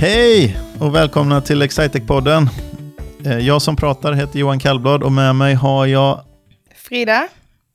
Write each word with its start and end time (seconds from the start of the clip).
Hej 0.00 0.58
och 0.78 0.94
välkomna 0.94 1.40
till 1.40 1.62
Excitec-podden. 1.62 2.48
Eh, 3.24 3.38
Jag 3.38 3.62
som 3.62 3.76
pratar 3.76 4.12
heter 4.12 4.38
Johan 4.38 4.58
Kallblad 4.58 5.02
och 5.02 5.12
med 5.12 5.34
mig 5.36 5.54
har 5.54 5.86
jag... 5.86 6.24
Frida. 6.76 7.28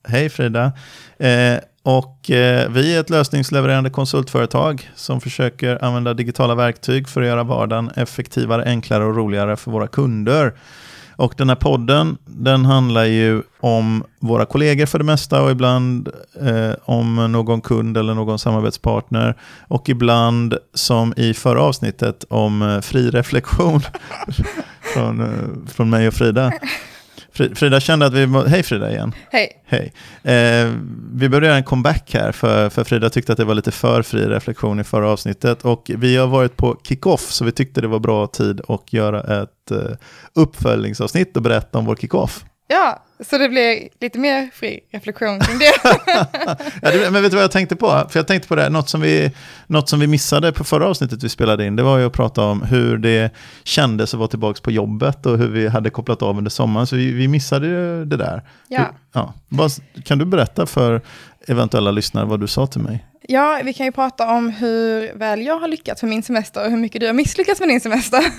Hej 0.08 0.28
Frida. 0.28 0.72
Eh, 1.18 1.58
Och 1.82 2.30
eh, 2.30 2.70
vi 2.70 2.96
är 2.96 3.00
ett 3.00 3.10
lösningslevererande 3.10 3.90
konsultföretag 3.90 4.90
som 4.94 5.20
försöker 5.20 5.84
använda 5.84 6.14
digitala 6.14 6.54
verktyg 6.54 7.08
för 7.08 7.20
att 7.20 7.26
göra 7.26 7.42
vardagen 7.42 7.90
effektivare, 7.96 8.64
enklare 8.64 9.04
och 9.04 9.16
roligare 9.16 9.56
för 9.56 9.70
våra 9.70 9.86
kunder. 9.86 10.52
Och 11.16 11.34
den 11.36 11.48
här 11.48 11.56
podden, 11.56 12.18
den 12.24 12.64
handlar 12.64 13.04
ju 13.04 13.42
om 13.60 14.04
våra 14.20 14.46
kollegor 14.46 14.86
för 14.86 14.98
det 14.98 15.04
mesta 15.04 15.42
och 15.42 15.50
ibland 15.50 16.08
eh, 16.40 16.72
om 16.84 17.32
någon 17.32 17.60
kund 17.60 17.96
eller 17.96 18.14
någon 18.14 18.38
samarbetspartner. 18.38 19.34
Och 19.68 19.88
ibland, 19.88 20.54
som 20.74 21.14
i 21.16 21.34
förra 21.34 21.62
avsnittet, 21.62 22.24
om 22.28 22.62
eh, 22.62 22.80
fri 22.80 23.10
reflektion 23.10 23.80
från, 24.94 25.20
eh, 25.20 25.68
från 25.68 25.90
mig 25.90 26.08
och 26.08 26.14
Frida. 26.14 26.52
Fri- 27.36 27.54
Frida 27.54 27.80
kände 27.80 28.06
att 28.06 28.12
vi... 28.12 28.26
må- 28.26 28.44
Hej 28.46 28.62
Frida 28.62 28.90
igen. 28.90 29.14
Hej. 29.30 29.48
Hej. 29.66 29.92
Eh, 30.22 30.72
vi 31.14 31.28
började 31.28 31.46
göra 31.46 31.56
en 31.56 31.64
comeback 31.64 32.10
här, 32.14 32.32
för, 32.32 32.68
för 32.68 32.84
Frida 32.84 33.10
tyckte 33.10 33.32
att 33.32 33.38
det 33.38 33.44
var 33.44 33.54
lite 33.54 33.70
för 33.70 34.02
fri 34.02 34.26
reflektion 34.26 34.80
i 34.80 34.84
förra 34.84 35.08
avsnittet. 35.10 35.62
Och 35.64 35.90
vi 35.96 36.16
har 36.16 36.26
varit 36.26 36.56
på 36.56 36.76
kick-off, 36.82 37.20
så 37.30 37.44
vi 37.44 37.52
tyckte 37.52 37.80
det 37.80 37.88
var 37.88 37.98
bra 37.98 38.26
tid 38.26 38.60
att 38.68 38.92
göra 38.92 39.42
ett 39.42 39.70
eh, 39.70 39.96
uppföljningsavsnitt 40.34 41.36
och 41.36 41.42
berätta 41.42 41.78
om 41.78 41.84
vår 41.84 41.96
kick-off. 41.96 42.44
Ja, 42.68 43.02
så 43.20 43.38
det 43.38 43.48
blir 43.48 43.88
lite 44.00 44.18
mer 44.18 44.50
fri 44.54 44.80
reflektion 44.92 45.40
kring 45.40 45.58
det. 45.58 45.72
Ja, 46.82 46.90
det, 46.90 47.10
men 47.10 47.22
vet 47.22 47.30
du 47.30 47.36
vad 47.36 47.44
jag 47.44 47.50
tänkte 47.50 47.76
på? 47.76 48.06
För 48.10 48.18
jag 48.18 48.26
tänkte 48.26 48.48
på 48.48 48.54
det, 48.54 48.68
något 48.68 48.88
som, 48.88 49.00
vi, 49.00 49.32
något 49.66 49.88
som 49.88 50.00
vi 50.00 50.06
missade 50.06 50.52
på 50.52 50.64
förra 50.64 50.88
avsnittet 50.88 51.22
vi 51.22 51.28
spelade 51.28 51.66
in, 51.66 51.76
det 51.76 51.82
var 51.82 51.98
ju 51.98 52.06
att 52.06 52.12
prata 52.12 52.42
om 52.42 52.62
hur 52.62 52.98
det 52.98 53.30
kändes 53.64 54.14
att 54.14 54.18
vara 54.18 54.28
tillbaka 54.28 54.60
på 54.62 54.70
jobbet 54.70 55.26
och 55.26 55.38
hur 55.38 55.48
vi 55.48 55.68
hade 55.68 55.90
kopplat 55.90 56.22
av 56.22 56.38
under 56.38 56.50
sommaren. 56.50 56.86
Så 56.86 56.96
vi, 56.96 57.12
vi 57.12 57.28
missade 57.28 57.66
ju 57.66 58.04
det 58.04 58.16
där. 58.16 58.42
Ja. 58.68 58.90
Hur, 59.12 59.30
ja. 59.58 59.68
Kan 60.04 60.18
du 60.18 60.24
berätta 60.24 60.66
för 60.66 61.00
eventuella 61.46 61.90
lyssnare 61.90 62.24
vad 62.24 62.40
du 62.40 62.46
sa 62.46 62.66
till 62.66 62.80
mig? 62.80 63.04
Ja, 63.28 63.60
vi 63.64 63.72
kan 63.72 63.86
ju 63.86 63.92
prata 63.92 64.30
om 64.30 64.50
hur 64.50 65.12
väl 65.14 65.42
jag 65.42 65.58
har 65.58 65.68
lyckats 65.68 66.02
med 66.02 66.10
min 66.10 66.22
semester 66.22 66.64
och 66.64 66.70
hur 66.70 66.78
mycket 66.78 67.00
du 67.00 67.06
har 67.06 67.14
misslyckats 67.14 67.60
med 67.60 67.68
din 67.68 67.80
semester. 67.80 68.24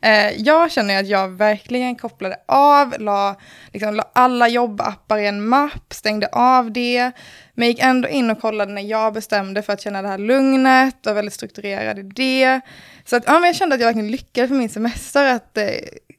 Eh, 0.00 0.30
jag 0.30 0.72
känner 0.72 1.00
att 1.00 1.08
jag 1.08 1.28
verkligen 1.28 1.96
kopplade 1.96 2.36
av, 2.48 2.94
la, 2.98 3.36
liksom, 3.72 3.94
la 3.94 4.10
alla 4.12 4.48
jobbappar 4.48 5.18
i 5.18 5.26
en 5.26 5.48
mapp, 5.48 5.92
stängde 5.92 6.26
av 6.32 6.72
det, 6.72 7.12
men 7.54 7.68
gick 7.68 7.78
ändå 7.78 8.08
in 8.08 8.30
och 8.30 8.40
kollade 8.40 8.72
när 8.72 8.82
jag 8.82 9.12
bestämde 9.12 9.62
för 9.62 9.72
att 9.72 9.80
känna 9.80 10.02
det 10.02 10.08
här 10.08 10.18
lugnet 10.18 11.06
och 11.06 11.16
väldigt 11.16 11.34
strukturerad 11.34 11.98
i 11.98 12.02
det. 12.02 12.60
Så 13.04 13.16
att, 13.16 13.22
ja, 13.26 13.32
men 13.32 13.44
jag 13.44 13.56
kände 13.56 13.74
att 13.74 13.80
jag 13.80 13.88
verkligen 13.88 14.10
lyckades 14.10 14.50
med 14.50 14.58
min 14.58 14.68
semester, 14.68 15.34
att 15.34 15.58
eh, 15.58 15.66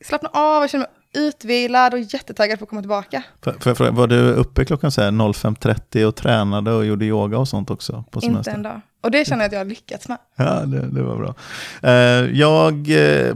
slappna 0.02 0.30
av 0.34 0.64
och 0.64 0.70
känna 0.70 0.82
mig 0.82 0.92
utvilad 1.16 1.94
och 1.94 2.00
jättetaggad 2.00 2.60
på 2.60 2.64
att 2.64 2.70
komma 2.70 2.82
tillbaka. 2.82 3.24
Jag 3.64 3.78
fråga, 3.78 3.92
var 3.92 4.08
du 4.08 4.32
uppe 4.34 4.66
klockan 4.66 4.92
så 4.92 5.02
här 5.02 5.12
05.30 5.12 6.04
och 6.04 6.16
tränade 6.16 6.72
och 6.72 6.86
gjorde 6.86 7.06
yoga 7.06 7.38
och 7.38 7.48
sånt 7.48 7.70
också 7.70 8.04
på 8.12 8.20
Inte 8.20 8.28
semestern? 8.28 8.56
en 8.56 8.64
dag. 8.64 8.82
Och 9.02 9.12
det 9.12 9.26
känner 9.28 9.44
jag 9.44 9.48
att 9.48 9.54
jag 9.54 9.60
har 9.60 9.66
lyckats 9.66 10.08
med. 10.08 10.18
Ja, 10.36 10.46
det, 10.66 10.88
det 10.88 11.02
var 11.02 11.18
bra. 11.18 11.36
Eh, 11.84 12.40
jag 12.40 12.74
eh, 12.90 13.36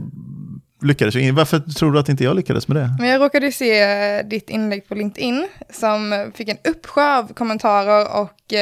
lyckades 0.82 1.14
ju, 1.14 1.32
varför 1.32 1.58
tror 1.58 1.92
du 1.92 1.98
att 1.98 2.08
inte 2.08 2.24
jag 2.24 2.36
lyckades 2.36 2.68
med 2.68 2.76
det? 2.76 2.96
Men 2.98 3.08
jag 3.08 3.20
råkade 3.20 3.46
ju 3.46 3.52
se 3.52 3.80
eh, 3.80 4.26
ditt 4.26 4.50
inlägg 4.50 4.88
på 4.88 4.94
LinkedIn 4.94 5.48
som 5.70 6.30
fick 6.34 6.48
en 6.48 6.58
uppsjö 6.68 7.18
av 7.18 7.32
kommentarer 7.34 8.20
och 8.20 8.54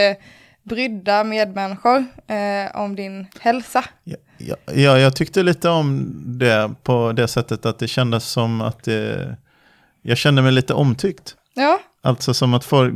brydda 0.62 1.24
medmänniskor 1.24 2.04
eh, 2.26 2.80
om 2.80 2.96
din 2.96 3.26
hälsa. 3.40 3.84
Ja, 4.38 4.56
ja, 4.66 4.72
ja, 4.74 4.98
jag 4.98 5.16
tyckte 5.16 5.42
lite 5.42 5.68
om 5.68 6.12
det 6.38 6.70
på 6.82 7.12
det 7.12 7.28
sättet 7.28 7.66
att 7.66 7.78
det 7.78 7.88
kändes 7.88 8.24
som 8.24 8.60
att 8.60 8.84
det, 8.84 9.36
jag 10.02 10.18
kände 10.18 10.42
mig 10.42 10.52
lite 10.52 10.74
omtyckt. 10.74 11.36
Ja, 11.54 11.78
Alltså 12.02 12.34
som 12.34 12.54
att 12.54 12.64
folk 12.64 12.94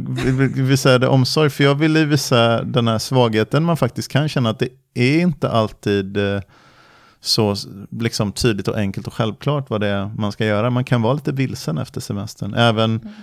visade 0.57 1.09
omsorg, 1.09 1.51
för 1.51 1.65
jag 1.65 1.75
ville 1.75 2.05
visa 2.05 2.63
den 2.63 2.89
här 2.89 2.99
svagheten 2.99 3.65
man 3.65 3.77
faktiskt 3.77 4.09
kan 4.09 4.29
känna 4.29 4.51
att 4.51 4.59
det 4.59 4.69
är 4.95 5.21
inte 5.21 5.51
alltid 5.51 6.17
eh, 6.17 6.41
så 7.21 7.57
liksom 7.91 8.33
tydligt 8.33 8.69
och 8.69 8.77
enkelt 8.77 9.07
och 9.07 9.15
självklart 9.15 9.71
vad 9.71 9.81
det 9.81 9.87
är 9.87 10.11
man 10.17 10.33
ska 10.33 10.45
göra. 10.47 10.71
Man 10.71 10.85
kan 10.85 11.03
vara 11.03 11.15
lite 11.15 11.33
vilsen 11.33 11.79
efter 11.79 12.01
semestern. 12.01 12.55
Även 12.55 13.15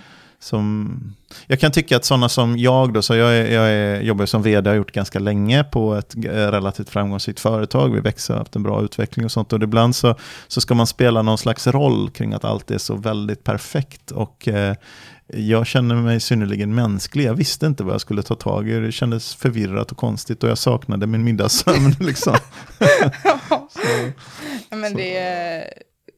som, 0.42 1.14
jag 1.46 1.60
kan 1.60 1.72
tycka 1.72 1.96
att 1.96 2.04
sådana 2.04 2.28
som 2.28 2.58
jag, 2.58 2.92
då, 2.92 3.02
så 3.02 3.14
jag, 3.14 3.36
är, 3.36 3.52
jag 3.52 3.70
är, 3.70 4.00
jobbar 4.00 4.26
som 4.26 4.42
vd, 4.42 4.70
har 4.70 4.76
gjort 4.76 4.92
ganska 4.92 5.18
länge 5.18 5.64
på 5.64 5.94
ett 5.94 6.14
eh, 6.16 6.30
relativt 6.30 6.88
framgångsrikt 6.88 7.40
företag. 7.40 7.94
Vi 7.94 8.00
växer 8.00 8.34
och 8.34 8.38
haft 8.38 8.56
en 8.56 8.62
bra 8.62 8.82
utveckling 8.82 9.24
och 9.24 9.32
sånt. 9.32 9.52
Och 9.52 9.62
ibland 9.62 9.96
så, 9.96 10.14
så 10.48 10.60
ska 10.60 10.74
man 10.74 10.86
spela 10.86 11.22
någon 11.22 11.38
slags 11.38 11.66
roll 11.66 12.10
kring 12.10 12.32
att 12.32 12.44
allt 12.44 12.70
är 12.70 12.78
så 12.78 12.94
väldigt 12.94 13.44
perfekt. 13.44 14.10
Och 14.10 14.48
eh, 14.48 14.74
jag 15.26 15.66
känner 15.66 15.94
mig 15.94 16.20
synnerligen 16.20 16.74
mänsklig. 16.74 17.24
Jag 17.24 17.34
visste 17.34 17.66
inte 17.66 17.84
vad 17.84 17.94
jag 17.94 18.00
skulle 18.00 18.22
ta 18.22 18.34
tag 18.34 18.68
i. 18.68 18.80
Det 18.80 18.92
kändes 18.92 19.34
förvirrat 19.34 19.90
och 19.90 19.98
konstigt 19.98 20.42
och 20.42 20.50
jag 20.50 20.58
saknade 20.58 21.06
min 21.06 21.24
middagssömn. 21.24 21.94
Liksom. 22.00 22.36
Ja, 24.70 24.76
men 24.76 24.94
det, 24.94 25.64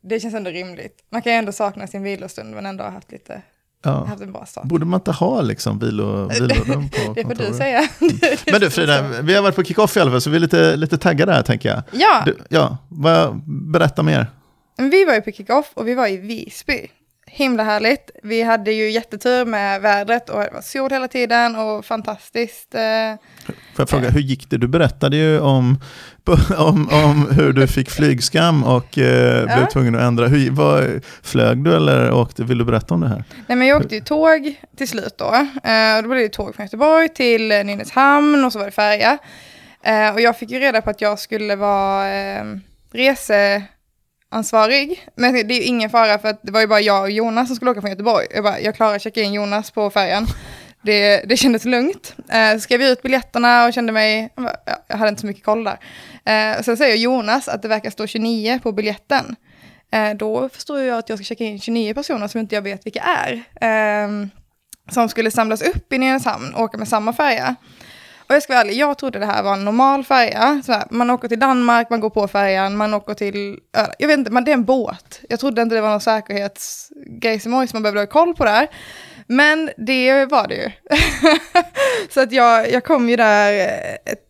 det 0.02 0.20
känns 0.20 0.34
ändå 0.34 0.50
rimligt. 0.50 1.04
Man 1.10 1.22
kan 1.22 1.32
ju 1.32 1.38
ändå 1.38 1.52
sakna 1.52 1.86
sin 1.86 2.02
vilostund 2.02 2.54
men 2.54 2.66
ändå 2.66 2.84
ha 2.84 2.90
haft, 2.90 3.12
lite, 3.12 3.42
Ja. 3.82 4.04
haft 4.04 4.22
en 4.22 4.32
bra 4.32 4.46
start. 4.46 4.64
Borde 4.64 4.84
man 4.84 5.00
inte 5.00 5.10
ha 5.12 5.40
liksom 5.40 5.78
vilo, 5.78 6.28
vilorum 6.28 6.88
på 6.88 6.96
Det 7.14 7.22
får 7.22 7.28
du 7.28 7.34
kontoret? 7.36 7.56
säga. 7.56 7.88
Men 8.52 8.60
du 8.60 8.70
Frida, 8.70 9.02
vi 9.22 9.34
har 9.34 9.42
varit 9.42 9.56
på 9.56 9.64
kick-off 9.64 9.96
i 9.96 10.00
alla 10.00 10.10
fall, 10.10 10.20
så 10.20 10.30
vi 10.30 10.36
är 10.36 10.40
lite, 10.40 10.76
lite 10.76 10.98
taggade 10.98 11.32
här 11.32 11.42
tänker 11.42 11.68
jag. 11.68 11.82
Ja, 11.92 12.22
Du, 12.26 12.38
ja, 12.48 12.76
berätta 13.46 14.02
mer. 14.02 14.26
Vi 14.78 15.04
var 15.04 15.14
ju 15.14 15.20
på 15.20 15.30
kick-off 15.32 15.70
och 15.74 15.88
vi 15.88 15.94
var 15.94 16.06
i 16.06 16.16
Visby. 16.16 16.86
Himla 17.26 17.62
härligt. 17.64 18.10
Vi 18.22 18.42
hade 18.42 18.72
ju 18.72 18.90
jättetur 18.90 19.44
med 19.44 19.80
vädret 19.80 20.28
och 20.30 20.40
det 20.40 20.50
var 20.52 20.60
sol 20.60 20.90
hela 20.90 21.08
tiden 21.08 21.56
och 21.56 21.84
fantastiskt. 21.84 22.74
eh, 22.74 22.80
Får 23.46 23.54
jag 23.76 23.88
fråga, 23.88 24.10
hur 24.10 24.20
gick 24.20 24.50
det? 24.50 24.56
Du 24.58 24.68
berättade 24.68 25.16
ju 25.16 25.40
om, 25.40 25.80
om, 26.58 26.88
om 26.92 27.28
hur 27.30 27.52
du 27.52 27.66
fick 27.66 27.90
flygskam 27.90 28.64
och 28.64 28.98
eh, 28.98 29.44
blev 29.44 29.58
Ja. 29.58 29.66
tvungen 29.72 29.94
att 29.94 30.00
ändra. 30.02 30.26
Hur, 30.26 30.50
vad, 30.50 31.04
flög 31.22 31.64
du 31.64 31.76
eller 31.76 32.12
åkte? 32.12 32.44
Vill 32.44 32.58
du 32.58 32.64
berätta 32.64 32.94
om 32.94 33.00
det 33.00 33.08
här? 33.08 33.24
Nej 33.46 33.58
men 33.58 33.66
jag 33.68 33.80
åkte 33.82 33.94
ju 33.94 34.00
tåg 34.00 34.54
till 34.76 34.88
slut 34.88 35.14
då. 35.18 35.34
Eh, 35.64 35.96
och 35.96 36.02
då 36.02 36.08
blev 36.08 36.18
det 36.22 36.28
tåg 36.28 36.54
från 36.54 36.66
Göteborg 36.66 37.08
till 37.08 37.52
eh, 37.52 37.64
Nynäshamn 37.64 38.44
och 38.44 38.52
så 38.52 38.58
var 38.58 38.66
det 38.66 38.72
färja. 38.72 39.18
Eh, 39.82 40.10
och 40.14 40.20
jag 40.20 40.38
fick 40.38 40.50
ju 40.50 40.58
reda 40.58 40.82
på 40.82 40.90
att 40.90 41.00
jag 41.00 41.18
skulle 41.18 41.56
vara 41.56 42.14
eh, 42.14 42.44
ansvarig. 44.32 45.08
Men 45.14 45.32
det 45.32 45.54
är 45.54 45.66
ingen 45.66 45.90
fara 45.90 46.18
för 46.18 46.28
att 46.28 46.40
det 46.42 46.52
var 46.52 46.60
ju 46.60 46.66
bara 46.66 46.80
jag 46.80 47.02
och 47.02 47.10
Jonas 47.10 47.46
som 47.46 47.56
skulle 47.56 47.70
åka 47.70 47.80
från 47.80 47.90
Göteborg. 47.90 48.26
Jag 48.30 48.44
bara, 48.44 48.60
jag 48.60 48.74
klarar 48.74 48.96
att 48.96 49.02
checka 49.02 49.22
in 49.22 49.32
Jonas 49.32 49.70
på 49.70 49.90
färjan. 49.90 50.26
Det, 50.82 51.24
det 51.28 51.36
kändes 51.36 51.64
lugnt. 51.64 52.14
Eh, 52.28 52.52
så 52.54 52.60
skrev 52.60 52.82
jag 52.82 52.90
ut 52.90 53.02
biljetterna 53.02 53.66
och 53.66 53.72
kände 53.72 53.92
mig, 53.92 54.28
jag 54.88 54.96
hade 54.96 55.08
inte 55.08 55.20
så 55.20 55.26
mycket 55.26 55.44
koll 55.44 55.64
där. 55.64 55.78
Eh, 56.24 56.62
sen 56.62 56.76
säger 56.76 56.96
Jonas 56.96 57.48
att 57.48 57.62
det 57.62 57.68
verkar 57.68 57.90
stå 57.90 58.06
29 58.06 58.60
på 58.62 58.72
biljetten. 58.72 59.36
Eh, 59.92 60.14
då 60.14 60.48
förstår 60.48 60.80
jag 60.80 60.98
att 60.98 61.08
jag 61.08 61.18
ska 61.18 61.24
checka 61.24 61.44
in 61.44 61.60
29 61.60 61.94
personer 61.94 62.28
som 62.28 62.40
inte 62.40 62.54
jag 62.54 62.62
vet 62.62 62.86
vilka 62.86 63.00
är. 63.00 63.42
Ehm, 63.60 64.30
som 64.90 65.08
skulle 65.08 65.30
samlas 65.30 65.62
upp 65.62 65.92
i 65.92 65.98
Nynäshamn 65.98 66.54
och 66.54 66.62
åka 66.62 66.78
med 66.78 66.88
samma 66.88 67.12
färja. 67.12 67.56
Och 68.32 68.36
jag 68.36 68.42
ska 68.42 68.52
vara 68.52 68.60
ärlig, 68.60 68.74
jag 68.74 68.98
trodde 68.98 69.18
det 69.18 69.26
här 69.26 69.42
var 69.42 69.52
en 69.52 69.64
normal 69.64 70.04
färja. 70.04 70.62
Här, 70.68 70.84
man 70.90 71.10
åker 71.10 71.28
till 71.28 71.38
Danmark, 71.38 71.90
man 71.90 72.00
går 72.00 72.10
på 72.10 72.28
färjan, 72.28 72.76
man 72.76 72.94
åker 72.94 73.14
till 73.14 73.58
Öland. 73.76 73.94
Jag 73.98 74.08
vet 74.08 74.18
inte, 74.18 74.30
men 74.30 74.44
det 74.44 74.50
är 74.50 74.54
en 74.54 74.64
båt. 74.64 75.20
Jag 75.28 75.40
trodde 75.40 75.62
inte 75.62 75.74
det 75.74 75.80
var 75.80 75.90
någon 75.90 76.00
säkerhetsgrej 76.00 77.40
som 77.40 77.52
man 77.52 77.82
behövde 77.82 78.00
ha 78.00 78.06
koll 78.06 78.34
på 78.34 78.44
där. 78.44 78.68
Men 79.26 79.70
det 79.76 80.24
var 80.24 80.48
det 80.48 80.54
ju. 80.54 80.70
så 82.10 82.20
att 82.20 82.32
jag, 82.32 82.70
jag 82.70 82.84
kom 82.84 83.08
ju 83.08 83.16
där 83.16 83.52
eh, 83.52 84.12
ett, 84.12 84.28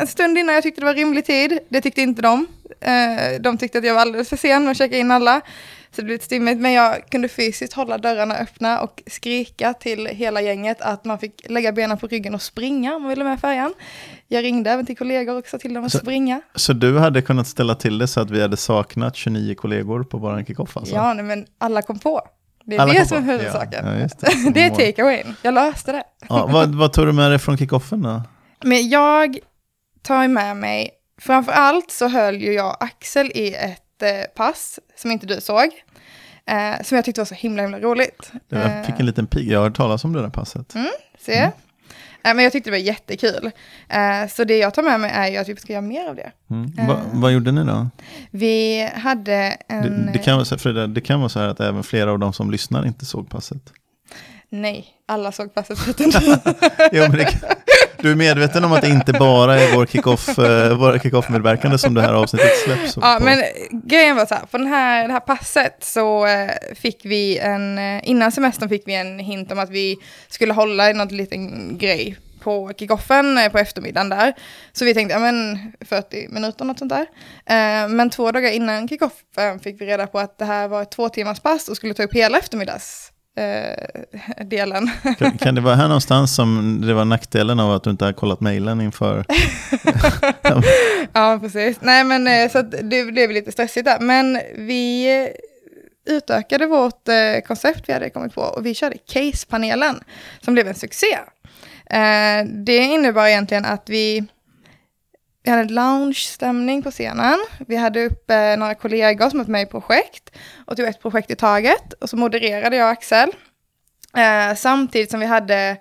en 0.00 0.06
stund 0.06 0.38
innan 0.38 0.54
jag 0.54 0.62
tyckte 0.62 0.80
det 0.80 0.84
var 0.84 0.94
rimlig 0.94 1.26
tid. 1.26 1.58
Det 1.68 1.80
tyckte 1.80 2.00
inte 2.00 2.22
de. 2.22 2.46
Eh, 2.80 3.40
de 3.40 3.58
tyckte 3.58 3.78
att 3.78 3.84
jag 3.84 3.94
var 3.94 4.00
alldeles 4.00 4.28
för 4.28 4.36
sen 4.36 4.64
med 4.64 4.70
att 4.70 4.76
checka 4.76 4.96
in 4.96 5.10
alla. 5.10 5.40
Så 5.92 6.00
det 6.00 6.02
blev 6.04 6.18
stimmigt, 6.18 6.60
men 6.60 6.72
jag 6.72 7.10
kunde 7.10 7.28
fysiskt 7.28 7.72
hålla 7.72 7.98
dörrarna 7.98 8.34
öppna 8.34 8.80
och 8.80 9.02
skrika 9.06 9.74
till 9.74 10.06
hela 10.06 10.40
gänget 10.40 10.80
att 10.80 11.04
man 11.04 11.18
fick 11.18 11.42
lägga 11.50 11.72
benen 11.72 11.98
på 11.98 12.06
ryggen 12.06 12.34
och 12.34 12.42
springa 12.42 12.94
om 12.96 13.02
man 13.02 13.08
ville 13.08 13.24
med 13.24 13.40
färjan. 13.40 13.74
Jag 14.28 14.44
ringde 14.44 14.70
även 14.70 14.86
till 14.86 14.96
kollegor 14.96 15.38
och 15.38 15.46
sa 15.46 15.58
till 15.58 15.74
dem 15.74 15.84
att 15.84 15.92
Så- 15.92 15.98
springa. 15.98 16.40
Så 16.54 16.72
du 16.72 16.98
hade 16.98 17.22
kunnat 17.22 17.46
ställa 17.46 17.74
till 17.74 17.98
det 17.98 18.06
så 18.08 18.20
att 18.20 18.30
vi 18.30 18.40
hade 18.42 18.56
saknat 18.56 19.16
29 19.16 19.54
kollegor 19.54 20.04
på 20.04 20.18
vår 20.18 20.44
kick-off 20.44 20.76
alltså? 20.76 20.94
Ja, 20.94 21.14
nej, 21.14 21.24
men 21.24 21.46
alla 21.58 21.82
kom 21.82 21.98
på. 21.98 22.20
Det 22.64 22.76
är 22.76 22.80
Alla 22.80 22.92
det 22.92 23.06
som 23.06 23.16
är 23.16 23.22
huvudsaken. 23.32 23.86
Ja, 23.86 23.94
ja, 23.98 24.08
det. 24.44 24.50
det 24.50 24.60
är 24.62 24.70
take-awayn. 24.70 25.34
Jag 25.42 25.54
löste 25.54 25.92
det. 25.92 26.02
Ja, 26.28 26.46
vad, 26.46 26.74
vad 26.74 26.92
tog 26.92 27.06
du 27.06 27.12
med 27.12 27.30
dig 27.30 27.38
från 27.38 27.56
kick-offen 27.58 28.02
då? 28.02 28.22
Men 28.64 28.88
jag 28.88 29.38
tar 30.02 30.28
med 30.28 30.56
mig, 30.56 30.90
framför 31.20 31.52
allt 31.52 31.90
så 31.90 32.08
höll 32.08 32.36
ju 32.42 32.52
jag 32.52 32.76
Axel 32.80 33.26
i 33.34 33.54
ett 33.54 33.82
pass 34.34 34.78
som 34.96 35.10
inte 35.10 35.26
du 35.26 35.40
såg. 35.40 35.70
Eh, 36.46 36.82
som 36.82 36.96
jag 36.96 37.04
tyckte 37.04 37.20
var 37.20 37.26
så 37.26 37.34
himla 37.34 37.62
himla 37.62 37.80
roligt. 37.80 38.32
Jag 38.48 38.86
fick 38.86 39.00
en 39.00 39.06
liten 39.06 39.26
pig, 39.26 39.48
jag 39.50 39.58
har 39.58 39.64
hört 39.64 39.76
talas 39.76 40.04
om 40.04 40.12
det 40.12 40.22
där 40.22 40.28
passet. 40.28 40.74
Se. 41.18 41.50
men 42.22 42.38
jag 42.38 42.52
tyckte 42.52 42.70
det 42.70 42.76
var 42.76 42.84
jättekul. 42.84 43.50
Eh, 43.88 44.28
så 44.30 44.44
det 44.44 44.58
jag 44.58 44.74
tar 44.74 44.82
med 44.82 45.00
mig 45.00 45.10
är 45.14 45.28
ju 45.28 45.36
att 45.36 45.48
vi 45.48 45.56
ska 45.56 45.72
göra 45.72 45.82
mer 45.82 46.08
av 46.08 46.16
det. 46.16 46.32
Mm. 46.50 46.86
Va, 46.88 47.00
vad 47.12 47.32
gjorde 47.32 47.52
ni 47.52 47.64
då? 47.64 47.88
Vi 48.30 48.88
hade 48.94 49.56
en... 49.68 50.06
Det, 50.06 50.12
det, 50.12 50.18
kan 50.18 50.34
vara 50.34 50.44
så, 50.44 50.58
Frida, 50.58 50.86
det 50.86 51.00
kan 51.00 51.20
vara 51.20 51.28
så 51.28 51.38
här 51.38 51.48
att 51.48 51.60
även 51.60 51.82
flera 51.82 52.12
av 52.12 52.18
de 52.18 52.32
som 52.32 52.50
lyssnar 52.50 52.86
inte 52.86 53.04
såg 53.04 53.30
passet. 53.30 53.72
Nej, 54.48 54.86
alla 55.06 55.32
såg 55.32 55.54
passet 55.54 55.78
förutom 55.78 56.06
jo, 56.92 57.02
men 57.02 57.12
det, 57.12 57.40
du 58.02 58.10
är 58.10 58.14
medveten 58.16 58.64
om 58.64 58.72
att 58.72 58.82
det 58.82 58.88
inte 58.88 59.12
bara 59.12 59.60
är 59.60 59.76
vår 59.76 59.86
kick-off, 59.86 60.38
eh, 60.38 60.76
våra 60.78 60.98
kick-off-medverkande 60.98 61.78
som 61.78 61.94
det 61.94 62.02
här 62.02 62.12
avsnittet 62.12 62.56
släpps 62.64 62.96
Ja, 62.96 63.16
på. 63.18 63.24
men 63.24 63.42
grejen 63.70 64.16
var 64.16 64.26
så 64.26 64.34
här, 64.34 64.46
på 64.50 64.58
den 64.58 64.66
här, 64.66 65.06
det 65.06 65.12
här 65.12 65.20
passet 65.20 65.76
så 65.80 66.26
eh, 66.26 66.50
fick 66.74 67.00
vi 67.04 67.38
en, 67.38 67.78
eh, 67.78 68.08
innan 68.08 68.32
semestern 68.32 68.68
fick 68.68 68.82
vi 68.86 68.94
en 68.94 69.18
hint 69.18 69.52
om 69.52 69.58
att 69.58 69.70
vi 69.70 69.96
skulle 70.28 70.52
hålla 70.52 70.90
i 70.90 70.94
någon 70.94 71.08
liten 71.08 71.78
grej 71.78 72.16
på 72.42 72.72
kickoffen 72.78 73.38
på 73.52 73.58
eftermiddagen 73.58 74.08
där. 74.08 74.32
Så 74.72 74.84
vi 74.84 74.94
tänkte, 74.94 75.14
ja 75.14 75.18
men 75.20 75.58
40 75.84 76.28
minuter 76.28 76.64
något 76.64 76.78
sånt 76.78 76.92
där. 76.92 77.06
men 77.88 78.10
två 78.10 78.32
dagar 78.32 78.50
innan 78.50 78.88
kickoffen 78.88 79.60
fick 79.62 79.80
vi 79.80 79.86
reda 79.86 80.06
på 80.06 80.18
att 80.18 80.38
det 80.38 80.44
här 80.44 80.68
var 80.68 80.82
ett 80.82 80.90
två 80.90 81.08
timmars 81.08 81.40
pass 81.40 81.68
och 81.68 81.76
skulle 81.76 81.94
ta 81.94 82.02
upp 82.02 82.14
hela 82.14 82.38
eftermiddags 82.38 83.12
eh, 83.36 84.44
delen. 84.44 84.90
Kan, 85.18 85.38
kan, 85.38 85.54
det 85.54 85.60
vara 85.60 85.74
här 85.74 85.88
någonstans 85.88 86.34
som 86.34 86.80
det 86.86 86.94
var 86.94 87.04
nackdelen 87.04 87.60
av 87.60 87.72
att 87.72 87.84
du 87.84 87.90
inte 87.90 88.04
har 88.04 88.12
kollat 88.12 88.40
mejlen 88.40 88.80
inför? 88.80 89.24
ja, 91.12 91.38
precis. 91.42 91.78
Nej, 91.80 92.04
men 92.04 92.26
eh, 92.26 92.50
så 92.50 92.62
det 92.62 93.04
blev 93.04 93.30
lite 93.30 93.52
stressigt 93.52 93.84
där. 93.84 94.00
Men 94.00 94.40
vi 94.56 95.08
utökade 96.06 96.66
vårt 96.66 97.08
eh, 97.08 97.40
koncept 97.46 97.88
vi 97.88 97.92
hade 97.92 98.10
kommit 98.10 98.34
på 98.34 98.42
och 98.42 98.66
vi 98.66 98.74
körde 98.74 98.96
Case-panelen 99.06 100.00
som 100.40 100.54
blev 100.54 100.68
en 100.68 100.74
succé. 100.74 101.18
Eh, 101.90 102.44
det 102.44 102.76
innebar 102.76 103.26
egentligen 103.26 103.64
att 103.64 103.88
vi 103.88 104.24
vi 105.42 105.50
hade 105.50 105.72
lounge-stämning 105.72 106.82
på 106.82 106.90
scenen. 106.90 107.38
Vi 107.66 107.76
hade 107.76 108.06
uppe 108.06 108.34
eh, 108.34 108.58
några 108.58 108.74
kollegor 108.74 109.30
som 109.30 109.38
var 109.38 109.46
med 109.46 109.62
i 109.62 109.66
projekt 109.66 110.30
och 110.66 110.76
tog 110.76 110.86
ett 110.86 111.02
projekt 111.02 111.30
i 111.30 111.36
taget. 111.36 111.92
Och 111.92 112.10
så 112.10 112.16
modererade 112.16 112.76
jag 112.76 112.84
och 112.84 112.90
Axel. 112.90 113.30
Eh, 114.16 114.54
samtidigt 114.56 115.10
som 115.10 115.20
vi 115.20 115.26
hade, 115.26 115.76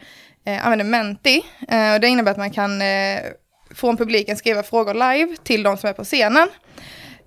eh, 0.46 0.66
använde 0.66 0.84
Menti. 0.84 1.42
Eh, 1.68 1.94
och 1.94 2.00
det 2.00 2.08
innebär 2.08 2.32
att 2.32 2.38
man 2.38 2.52
kan 2.52 2.82
eh, 2.82 3.20
från 3.76 3.98
publiken 3.98 4.38
skriva 4.38 4.64
frågor 4.64 4.94
live 4.94 5.36
till 5.44 5.64
de 5.64 5.78
som 5.78 5.90
är 5.90 5.94
på 5.94 6.04
scenen. 6.04 6.48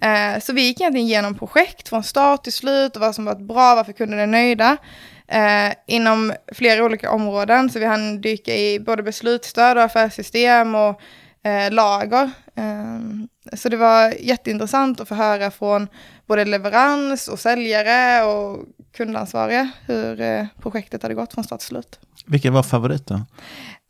Eh, 0.00 0.40
så 0.40 0.52
vi 0.52 0.62
gick 0.62 0.80
egentligen 0.80 1.06
igenom 1.06 1.38
projekt 1.38 1.88
från 1.88 2.02
start 2.02 2.44
till 2.44 2.52
slut 2.52 2.96
och 2.96 3.00
vad 3.00 3.14
som 3.14 3.24
varit 3.24 3.48
bra, 3.48 3.74
varför 3.74 3.92
kunderna 3.92 4.22
är 4.22 4.26
nöjda. 4.26 4.76
Eh, 5.28 5.72
inom 5.86 6.32
flera 6.54 6.84
olika 6.84 7.10
områden, 7.10 7.70
så 7.70 7.78
vi 7.78 7.86
hann 7.86 8.20
dyka 8.20 8.56
i 8.56 8.80
både 8.80 9.02
beslutsstöd 9.02 9.76
och 9.76 9.82
affärssystem 9.82 10.74
och 10.74 11.00
eh, 11.42 11.72
lager. 11.72 12.30
Eh, 12.54 13.00
så 13.52 13.68
det 13.68 13.76
var 13.76 14.14
jätteintressant 14.20 15.00
att 15.00 15.08
få 15.08 15.14
höra 15.14 15.50
från 15.50 15.88
både 16.26 16.44
leverans 16.44 17.28
och 17.28 17.38
säljare 17.38 18.24
och 18.24 18.58
kundansvariga 18.96 19.70
hur 19.86 20.20
eh, 20.20 20.46
projektet 20.62 21.02
hade 21.02 21.14
gått 21.14 21.32
från 21.32 21.44
start 21.44 21.60
till 21.60 21.68
slut. 21.68 22.00
Vilken 22.26 22.52
var 22.52 22.62
favorit 22.62 23.06
då? 23.06 23.20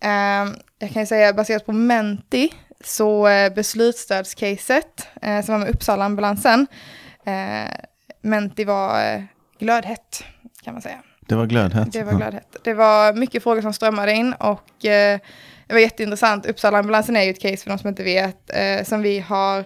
Ehm, 0.04 0.54
jag 0.78 0.90
kan 0.90 1.06
säga 1.06 1.32
baserat 1.32 1.66
på 1.66 1.72
Menti, 1.72 2.52
så 2.84 3.28
eh, 3.28 3.54
beslutsstödscaset 3.54 5.08
eh, 5.22 5.44
som 5.44 5.52
var 5.52 5.58
med 5.58 5.68
Uppsala-ambulansen, 5.68 6.66
eh, 7.24 7.70
Menti 8.22 8.64
var 8.64 9.26
glödhett 9.58 10.24
kan 10.64 10.74
man 10.74 10.82
säga. 10.82 11.02
Det 11.20 11.34
var 11.34 11.46
glödhett? 11.46 11.92
Det 11.92 12.02
var 12.02 12.12
glödhett. 12.12 12.56
Det 12.64 12.74
var 12.74 13.12
mycket 13.12 13.42
frågor 13.42 13.62
som 13.62 13.72
strömmade 13.72 14.12
in 14.12 14.32
och 14.32 14.84
det 15.72 15.76
var 15.76 15.80
jätteintressant. 15.80 16.46
Uppsala-ambulansen 16.46 17.16
är 17.16 17.22
ju 17.22 17.30
ett 17.30 17.40
case 17.40 17.56
för 17.56 17.70
de 17.70 17.78
som 17.78 17.88
inte 17.88 18.02
vet, 18.02 18.50
eh, 18.54 18.84
som 18.84 19.02
vi 19.02 19.18
har 19.20 19.64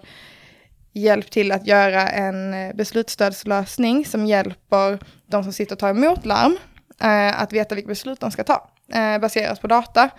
hjälpt 0.93 1.33
till 1.33 1.53
att 1.53 1.67
göra 1.67 2.09
en 2.09 2.55
eh, 2.55 2.75
beslutsstödslösning 2.75 4.05
som 4.05 4.27
hjälper 4.27 4.99
de 5.27 5.43
som 5.43 5.53
sitter 5.53 5.75
och 5.75 5.79
tar 5.79 5.91
emot 5.91 6.27
larm 6.27 6.57
eh, 7.01 7.43
att 7.43 7.53
veta 7.53 7.75
vilka 7.75 7.89
beslut 7.89 8.21
de 8.21 8.31
ska 8.31 8.45
ta, 8.45 8.71
eh, 8.95 9.19
baseras 9.19 9.61
på 9.61 9.67
data. 9.67 10.11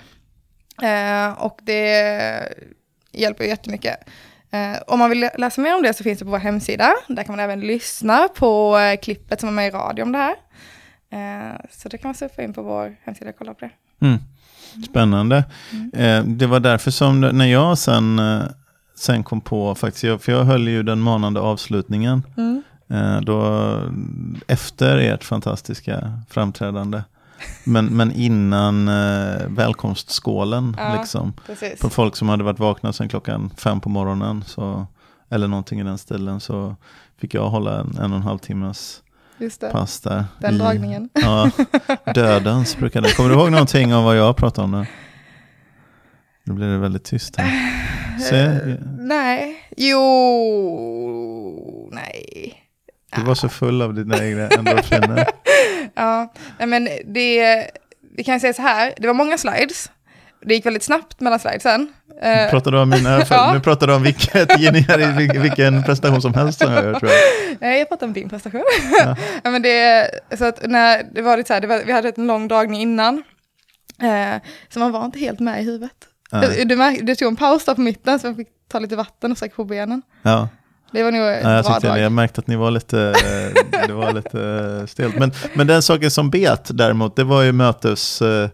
Eh, 0.81 1.31
och 1.31 1.59
det 1.63 2.55
hjälper 3.11 3.43
jättemycket. 3.43 3.97
Eh, 4.51 4.81
om 4.87 4.99
man 4.99 5.09
vill 5.09 5.29
läsa 5.37 5.61
mer 5.61 5.75
om 5.75 5.83
det 5.83 5.93
så 5.93 6.03
finns 6.03 6.19
det 6.19 6.25
på 6.25 6.31
vår 6.31 6.37
hemsida. 6.37 6.93
Där 7.07 7.23
kan 7.23 7.35
man 7.35 7.43
även 7.43 7.59
lyssna 7.59 8.27
på 8.27 8.77
eh, 8.77 8.99
klippet 8.99 9.39
som 9.39 9.49
är 9.49 9.53
med 9.53 9.67
i 9.67 9.71
radio 9.71 10.03
om 10.03 10.11
det 10.11 10.17
här. 10.17 10.35
Eh, 11.11 11.55
så 11.71 11.89
det 11.89 11.97
kan 11.97 12.07
man 12.07 12.15
surfa 12.15 12.43
in 12.43 12.53
på 12.53 12.61
vår 12.61 12.95
hemsida 13.03 13.29
och 13.29 13.37
kolla 13.37 13.53
på 13.53 13.65
det. 13.65 13.71
Mm. 14.05 14.17
Spännande. 14.89 15.43
Mm. 15.71 15.91
Eh, 15.93 16.35
det 16.35 16.47
var 16.47 16.59
därför 16.59 16.91
som 16.91 17.21
när 17.21 17.45
jag 17.45 17.77
sen, 17.77 18.19
eh, 18.19 18.41
sen 18.95 19.23
kom 19.23 19.41
på, 19.41 19.75
faktiskt, 19.75 20.23
för 20.23 20.31
jag 20.31 20.43
höll 20.43 20.67
ju 20.67 20.83
den 20.83 20.99
manande 20.99 21.39
avslutningen. 21.39 22.23
Mm. 22.37 22.63
Då, 23.23 23.71
efter 24.47 24.97
ert 24.97 25.23
fantastiska 25.23 26.21
framträdande. 26.29 27.01
Men, 27.63 27.85
men 27.85 28.11
innan 28.11 28.87
eh, 28.87 29.47
välkomstskålen, 29.47 30.75
ja, 30.79 30.97
liksom. 30.99 31.33
På 31.81 31.89
folk 31.89 32.15
som 32.15 32.29
hade 32.29 32.43
varit 32.43 32.59
vakna 32.59 32.93
sedan 32.93 33.09
klockan 33.09 33.49
fem 33.57 33.79
på 33.79 33.89
morgonen, 33.89 34.43
så, 34.47 34.87
eller 35.29 35.47
någonting 35.47 35.79
i 35.79 35.83
den 35.83 35.97
stilen, 35.97 36.39
så 36.39 36.75
fick 37.17 37.33
jag 37.33 37.49
hålla 37.49 37.79
en, 37.79 37.97
en 37.97 38.11
och 38.11 38.17
en 38.17 38.23
halv 38.23 38.37
timmes 38.37 39.01
Just 39.37 39.61
det. 39.61 39.69
pass 39.69 39.99
där. 39.99 40.25
Den 40.39 40.55
i, 40.55 40.57
dragningen. 40.57 41.09
Ja, 41.13 41.51
dödens 42.13 42.77
brukar 42.77 43.01
det. 43.01 43.15
Kommer 43.15 43.29
du 43.29 43.35
ihåg 43.35 43.51
någonting 43.51 43.93
om 43.93 44.03
vad 44.03 44.17
jag 44.17 44.37
pratade 44.37 44.65
om 44.65 44.71
nu? 44.71 44.85
Nu 46.43 46.53
blir 46.53 46.67
det 46.67 46.77
väldigt 46.77 47.03
tyst 47.03 47.35
här. 47.35 47.71
Se. 48.19 48.45
Uh, 48.45 48.75
nej, 48.99 49.55
jo, 49.77 49.99
nej. 51.91 52.53
Du 53.15 53.21
var 53.21 53.35
så 53.35 53.49
full 53.49 53.81
av 53.81 53.93
dina 53.93 54.25
egna 54.25 54.47
endorfiner. 54.47 55.27
ja, 55.95 56.33
men 56.59 56.89
det, 57.05 57.67
vi 58.15 58.23
kan 58.23 58.39
säga 58.39 58.53
så 58.53 58.61
här, 58.61 58.93
det 58.97 59.07
var 59.07 59.13
många 59.13 59.37
slides. 59.37 59.91
Det 60.41 60.53
gick 60.53 60.65
väldigt 60.65 60.83
snabbt 60.83 61.19
mellan 61.19 61.39
slidesen. 61.39 61.93
Uh, 62.23 62.49
pratar 62.49 62.71
du 62.71 62.79
om 62.79 62.89
mina, 62.89 63.23
ja. 63.29 63.53
Nu 63.53 63.59
pratar 63.59 63.87
du 63.87 63.93
om 63.93 64.03
vilket, 64.03 64.59
vilken 65.35 65.83
presentation 65.83 66.21
som 66.21 66.33
helst 66.33 66.59
som 66.59 66.73
jag 66.73 66.83
gör 66.83 66.99
tror 66.99 67.11
jag. 67.11 67.57
Nej, 67.59 67.79
jag 67.79 67.89
pratar 67.89 68.07
om 68.07 68.13
din 68.13 68.29
prestation. 68.29 68.63
Ja. 68.99 69.15
ja. 69.43 69.51
men 69.51 69.61
det, 69.61 70.09
så 70.37 70.45
att 70.45 70.68
när 70.68 71.03
det 71.13 71.21
var 71.21 71.37
lite 71.37 71.47
så 71.47 71.53
här, 71.53 71.61
var, 71.61 71.83
vi 71.85 71.92
hade 71.92 72.11
en 72.18 72.27
lång 72.27 72.47
dragning 72.47 72.81
innan. 72.81 73.23
Uh, 74.03 74.42
så 74.69 74.80
man 74.80 74.92
var 74.92 75.06
inte 75.06 75.19
helt 75.19 75.39
med 75.39 75.61
i 75.61 75.65
huvudet. 75.65 75.92
Du, 76.31 76.63
du, 76.63 76.97
du 77.01 77.15
tog 77.15 77.27
en 77.27 77.35
paus 77.35 77.65
där 77.65 77.75
på 77.75 77.81
mitten 77.81 78.19
så 78.19 78.27
jag 78.27 78.35
fick 78.35 78.47
ta 78.71 78.80
lite 78.80 78.95
vatten 78.95 79.31
och 79.31 79.37
sträcka 79.37 79.56
på 79.56 79.65
benen. 79.65 80.01
Ja. 80.21 80.49
Det 80.92 81.03
var 81.03 81.11
nog 81.11 81.21
ja, 81.21 81.51
jag, 81.51 81.65
tyckte, 81.65 81.87
jag 81.87 82.11
märkte 82.11 82.42
att 82.42 82.47
ni 82.47 82.56
var 82.56 82.71
lite, 82.71 83.13
det 83.87 83.94
var 83.94 84.13
lite 84.13 84.83
stelt. 84.87 85.15
Men, 85.15 85.31
men 85.53 85.68
den 85.68 85.81
saken 85.81 86.11
som 86.11 86.30
bet 86.30 86.69
däremot, 86.69 87.15
det 87.15 87.23
var 87.23 87.42
ju 87.42 87.51
mötes 87.51 88.21
Eh, 88.21 88.49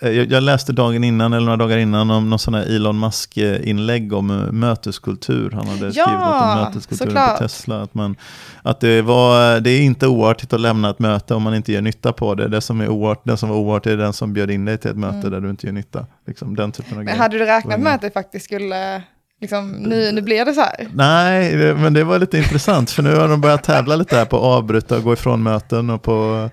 jag, 0.00 0.14
jag, 0.14 0.42
läste 0.42 0.72
dagen 0.72 1.04
innan, 1.04 1.32
eller 1.32 1.44
några 1.44 1.56
dagar 1.56 1.78
innan, 1.78 2.10
om 2.10 2.30
någon 2.30 2.38
sån 2.38 2.54
här 2.54 2.76
Elon 2.76 3.00
Musk-inlägg 3.00 4.12
om 4.12 4.30
eh, 4.30 4.52
möteskultur. 4.52 5.50
Han 5.50 5.66
hade 5.66 5.86
ja, 5.86 5.92
skrivit 5.92 6.20
något 6.20 6.42
om 6.42 6.64
möteskulturen 6.64 7.10
såklart. 7.10 7.38
på 7.38 7.42
Tesla. 7.42 7.82
Att, 7.82 7.94
man, 7.94 8.16
att 8.62 8.80
det, 8.80 9.02
var, 9.02 9.60
det 9.60 9.70
är 9.70 9.80
inte 9.80 10.06
oartigt 10.06 10.52
att 10.52 10.60
lämna 10.60 10.90
ett 10.90 10.98
möte 10.98 11.34
om 11.34 11.42
man 11.42 11.54
inte 11.54 11.72
gör 11.72 11.80
nytta 11.80 12.12
på 12.12 12.34
det. 12.34 12.48
Det 12.48 12.60
som 12.60 12.80
är 12.80 12.88
oart, 12.88 13.20
den 13.24 13.36
som 13.36 13.48
var 13.48 13.56
oartig 13.56 13.92
är 13.92 13.96
den 13.96 14.12
som 14.12 14.32
bjöd 14.32 14.50
in 14.50 14.64
dig 14.64 14.78
till 14.78 14.90
ett 14.90 14.96
möte 14.96 15.16
mm. 15.16 15.30
där 15.30 15.40
du 15.40 15.50
inte 15.50 15.66
gör 15.66 15.74
nytta. 15.74 16.06
Liksom, 16.26 16.56
den 16.56 16.72
typen 16.72 16.92
av 16.92 16.96
Men 16.96 17.06
grejer. 17.06 17.18
hade 17.18 17.38
du 17.38 17.44
räknat 17.44 17.80
med 17.80 17.94
att 17.94 18.00
det 18.00 18.10
faktiskt 18.10 18.44
skulle 18.44 19.02
Liksom, 19.40 19.70
nu, 19.70 20.12
nu 20.12 20.22
blir 20.22 20.44
det 20.44 20.52
så 20.52 20.60
här. 20.60 20.88
Nej, 20.92 21.74
men 21.74 21.94
det 21.94 22.04
var 22.04 22.18
lite 22.18 22.38
intressant 22.38 22.90
för 22.90 23.02
nu 23.02 23.14
har 23.14 23.28
de 23.28 23.40
börjat 23.40 23.62
tävla 23.64 23.96
lite 23.96 24.16
här 24.16 24.24
på 24.24 24.36
att 24.36 24.42
avbryta 24.42 24.96
och 24.96 25.02
gå 25.02 25.12
ifrån 25.12 25.42
möten 25.42 25.90
och 25.90 26.02
på 26.02 26.50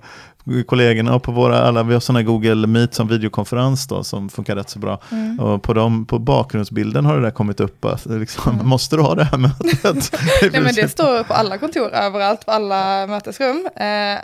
kollegorna 0.66 1.14
och 1.14 1.22
på 1.22 1.32
våra 1.32 1.58
alla, 1.58 1.82
vi 1.82 1.92
har 1.92 2.00
sådana 2.00 2.22
Google 2.22 2.66
Meet 2.66 2.94
som 2.94 3.08
videokonferens 3.08 3.86
då 3.86 4.04
som 4.04 4.28
funkar 4.28 4.56
rätt 4.56 4.70
så 4.70 4.78
bra. 4.78 5.00
Mm. 5.12 5.40
Och 5.40 5.62
på, 5.62 5.74
dem, 5.74 6.06
på 6.06 6.18
bakgrundsbilden 6.18 7.04
har 7.04 7.16
det 7.16 7.22
där 7.22 7.30
kommit 7.30 7.60
upp, 7.60 7.86
liksom, 8.04 8.54
mm. 8.54 8.68
måste 8.68 8.96
du 8.96 9.02
ha 9.02 9.14
det 9.14 9.24
här 9.24 9.38
mötet? 9.38 10.20
Nej, 10.42 10.60
men 10.62 10.74
det 10.74 10.88
står 10.88 11.24
på 11.24 11.34
alla 11.34 11.58
kontor 11.58 11.90
överallt, 11.90 12.46
på 12.46 12.52
alla 12.52 13.06
mötesrum. 13.06 13.68
Eh, 13.76 14.18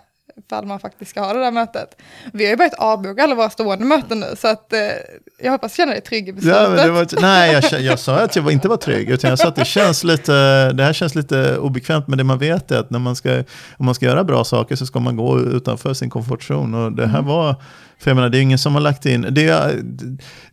ifall 0.52 0.66
man 0.66 0.80
faktiskt 0.80 1.10
ska 1.10 1.20
ha 1.20 1.32
det 1.32 1.40
där 1.40 1.50
mötet. 1.50 1.96
Vi 2.32 2.44
har 2.44 2.50
ju 2.50 2.56
börjat 2.56 2.74
avboka 2.74 3.22
alla 3.22 3.34
våra 3.34 3.50
stående 3.50 3.84
möten 3.84 4.20
nu, 4.20 4.26
så 4.36 4.48
att 4.48 4.72
eh, 4.72 4.78
jag 5.38 5.52
hoppas 5.52 5.76
känna 5.76 5.92
dig 5.92 6.00
trygg 6.00 6.28
i 6.28 6.32
beslutet. 6.32 6.86
Ja, 6.86 6.92
var, 6.92 7.20
nej, 7.20 7.60
jag, 7.70 7.80
jag 7.80 7.98
sa 7.98 8.18
att 8.18 8.36
jag 8.36 8.52
inte 8.52 8.68
var 8.68 8.76
trygg, 8.76 9.10
utan 9.10 9.30
jag 9.30 9.38
sa 9.38 9.48
att 9.48 9.56
det, 9.56 9.64
känns 9.64 10.04
lite, 10.04 10.32
det 10.72 10.84
här 10.84 10.92
känns 10.92 11.14
lite 11.14 11.58
obekvämt, 11.58 12.08
men 12.08 12.18
det 12.18 12.24
man 12.24 12.38
vet 12.38 12.70
är 12.70 12.78
att 12.78 12.90
när 12.90 12.98
man 12.98 13.16
ska, 13.16 13.44
om 13.76 13.86
man 13.86 13.94
ska 13.94 14.06
göra 14.06 14.24
bra 14.24 14.44
saker 14.44 14.76
så 14.76 14.86
ska 14.86 15.00
man 15.00 15.16
gå 15.16 15.40
utanför 15.40 15.94
sin 15.94 16.10
komfortzon. 16.10 16.74
Och 16.74 16.92
det 16.92 17.06
här 17.06 17.18
mm. 17.18 17.26
var 17.28 17.56
för 18.02 18.10
jag 18.10 18.14
menar, 18.14 18.28
det 18.28 18.38
är 18.38 18.42
ingen 18.42 18.58
som 18.58 18.74
har 18.74 18.80
lagt 18.80 19.06
in... 19.06 19.26
Det 19.30 19.48
är, 19.48 19.82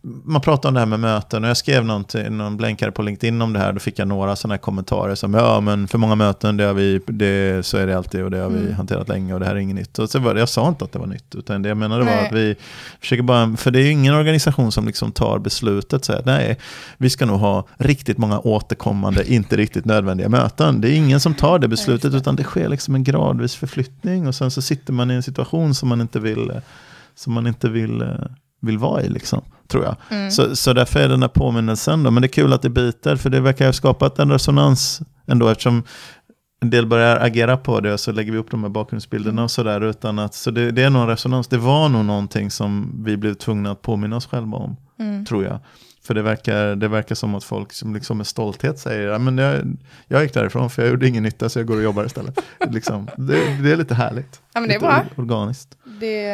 man 0.02 0.40
pratar 0.40 0.68
om 0.68 0.74
det 0.74 0.80
här 0.80 0.86
med 0.86 1.00
möten 1.00 1.44
och 1.44 1.50
jag 1.50 1.56
skrev 1.56 1.84
någon 1.84 2.56
blänkare 2.56 2.92
på 2.92 3.02
LinkedIn 3.02 3.42
om 3.42 3.52
det 3.52 3.58
här. 3.58 3.72
Då 3.72 3.78
fick 3.78 3.98
jag 3.98 4.08
några 4.08 4.36
sådana 4.36 4.54
här 4.54 4.58
kommentarer 4.58 5.14
som 5.14 5.34
ja 5.34 5.60
men 5.60 5.88
för 5.88 5.98
många 5.98 6.14
möten 6.14 6.56
det 6.56 6.64
har 6.64 6.74
vi, 6.74 7.00
det, 7.06 7.66
så 7.66 7.76
är 7.76 7.86
det 7.86 7.96
alltid 7.96 8.24
och 8.24 8.30
det 8.30 8.38
har 8.38 8.50
vi 8.50 8.60
mm. 8.60 8.74
hanterat 8.74 9.08
länge 9.08 9.34
och 9.34 9.40
det 9.40 9.46
här 9.46 9.54
är 9.54 9.58
inget 9.58 9.76
nytt. 9.76 9.98
Och 9.98 10.10
så 10.10 10.18
var 10.18 10.34
jag 10.34 10.48
sa 10.48 10.68
inte 10.68 10.84
att 10.84 10.92
det 10.92 10.98
var 10.98 11.06
nytt, 11.06 11.34
utan 11.34 11.62
det 11.62 11.68
jag 11.68 11.78
menade 11.78 12.04
var 12.04 12.12
Nej. 12.12 12.26
att 12.26 12.32
vi 12.32 12.56
försöker 13.00 13.22
bara, 13.22 13.56
för 13.56 13.70
det 13.70 13.78
är 13.78 13.84
ju 13.84 13.90
ingen 13.90 14.14
organisation 14.14 14.72
som 14.72 14.86
liksom 14.86 15.12
tar 15.12 15.38
beslutet, 15.38 16.04
så 16.04 16.12
här, 16.12 16.22
nej, 16.24 16.58
vi 16.98 17.10
ska 17.10 17.26
nog 17.26 17.40
ha 17.40 17.66
riktigt 17.78 18.18
många 18.18 18.40
återkommande, 18.40 19.32
inte 19.32 19.56
riktigt 19.56 19.84
nödvändiga 19.84 20.28
möten. 20.28 20.80
Det 20.80 20.90
är 20.90 20.94
ingen 20.94 21.20
som 21.20 21.34
tar 21.34 21.58
det 21.58 21.68
beslutet, 21.68 22.14
utan 22.14 22.36
det 22.36 22.44
sker 22.44 22.68
liksom 22.68 22.94
en 22.94 23.04
gradvis 23.04 23.54
förflyttning 23.54 24.28
och 24.28 24.34
sen 24.34 24.50
så 24.50 24.62
sitter 24.62 24.92
man 24.92 25.10
i 25.10 25.14
en 25.14 25.22
situation 25.22 25.74
som 25.74 25.88
man 25.88 26.00
inte 26.00 26.20
vill, 26.20 26.52
som 27.20 27.32
man 27.32 27.46
inte 27.46 27.68
vill, 27.68 28.02
eh, 28.02 28.08
vill 28.60 28.78
vara 28.78 29.02
i, 29.02 29.08
liksom, 29.08 29.40
tror 29.68 29.84
jag. 29.84 29.96
Mm. 30.10 30.30
Så, 30.30 30.56
så 30.56 30.72
därför 30.72 31.00
är 31.00 31.08
den 31.08 31.22
här 31.22 31.28
påminnelsen 31.28 32.02
då, 32.02 32.10
men 32.10 32.20
det 32.22 32.26
är 32.26 32.28
kul 32.28 32.52
att 32.52 32.62
det 32.62 32.70
biter, 32.70 33.16
för 33.16 33.30
det 33.30 33.40
verkar 33.40 33.66
ha 33.66 33.72
skapat 33.72 34.18
en 34.18 34.30
resonans 34.30 35.00
ändå, 35.26 35.48
eftersom 35.48 35.82
en 36.62 36.70
del 36.70 36.86
börjar 36.86 37.16
agera 37.16 37.56
på 37.56 37.80
det 37.80 37.92
och 37.92 38.00
så 38.00 38.12
lägger 38.12 38.32
vi 38.32 38.38
upp 38.38 38.50
de 38.50 38.62
här 38.62 38.70
bakgrundsbilderna 38.70 39.42
och 39.44 39.50
sådär 39.50 39.80
utan 39.80 40.18
att, 40.18 40.34
så 40.34 40.50
det, 40.50 40.70
det 40.70 40.82
är 40.82 40.90
nog 40.90 41.02
en 41.02 41.08
resonans, 41.08 41.48
det 41.48 41.58
var 41.58 41.88
nog 41.88 42.04
någonting 42.04 42.50
som 42.50 43.02
vi 43.04 43.16
blev 43.16 43.34
tvungna 43.34 43.70
att 43.70 43.82
påminna 43.82 44.16
oss 44.16 44.26
själva 44.26 44.56
om, 44.56 44.76
Mm. 44.98 45.24
tror 45.24 45.44
jag. 45.44 45.58
För 46.02 46.14
det 46.14 46.22
verkar, 46.22 46.76
det 46.76 46.88
verkar 46.88 47.14
som 47.14 47.34
att 47.34 47.44
folk 47.44 47.72
som 47.72 47.94
liksom 47.94 48.16
med 48.18 48.26
stolthet 48.26 48.78
säger, 48.78 49.08
ja, 49.08 49.18
men 49.18 49.38
jag, 49.38 49.76
jag 50.08 50.22
gick 50.22 50.34
därifrån 50.34 50.70
för 50.70 50.82
jag 50.82 50.90
gjorde 50.90 51.08
ingen 51.08 51.22
nytta 51.22 51.48
så 51.48 51.58
jag 51.58 51.66
går 51.66 51.76
och 51.76 51.82
jobbar 51.82 52.04
istället. 52.04 52.38
liksom, 52.70 53.08
det, 53.16 53.62
det 53.62 53.72
är 53.72 53.76
lite 53.76 53.94
härligt. 53.94 54.40
Ja 54.54 54.60
men 54.60 54.68
det 54.68 54.74
är 54.74 54.80
bra. 54.80 55.04
or- 55.16 55.20
organiskt. 55.22 55.68
Det, 56.00 56.26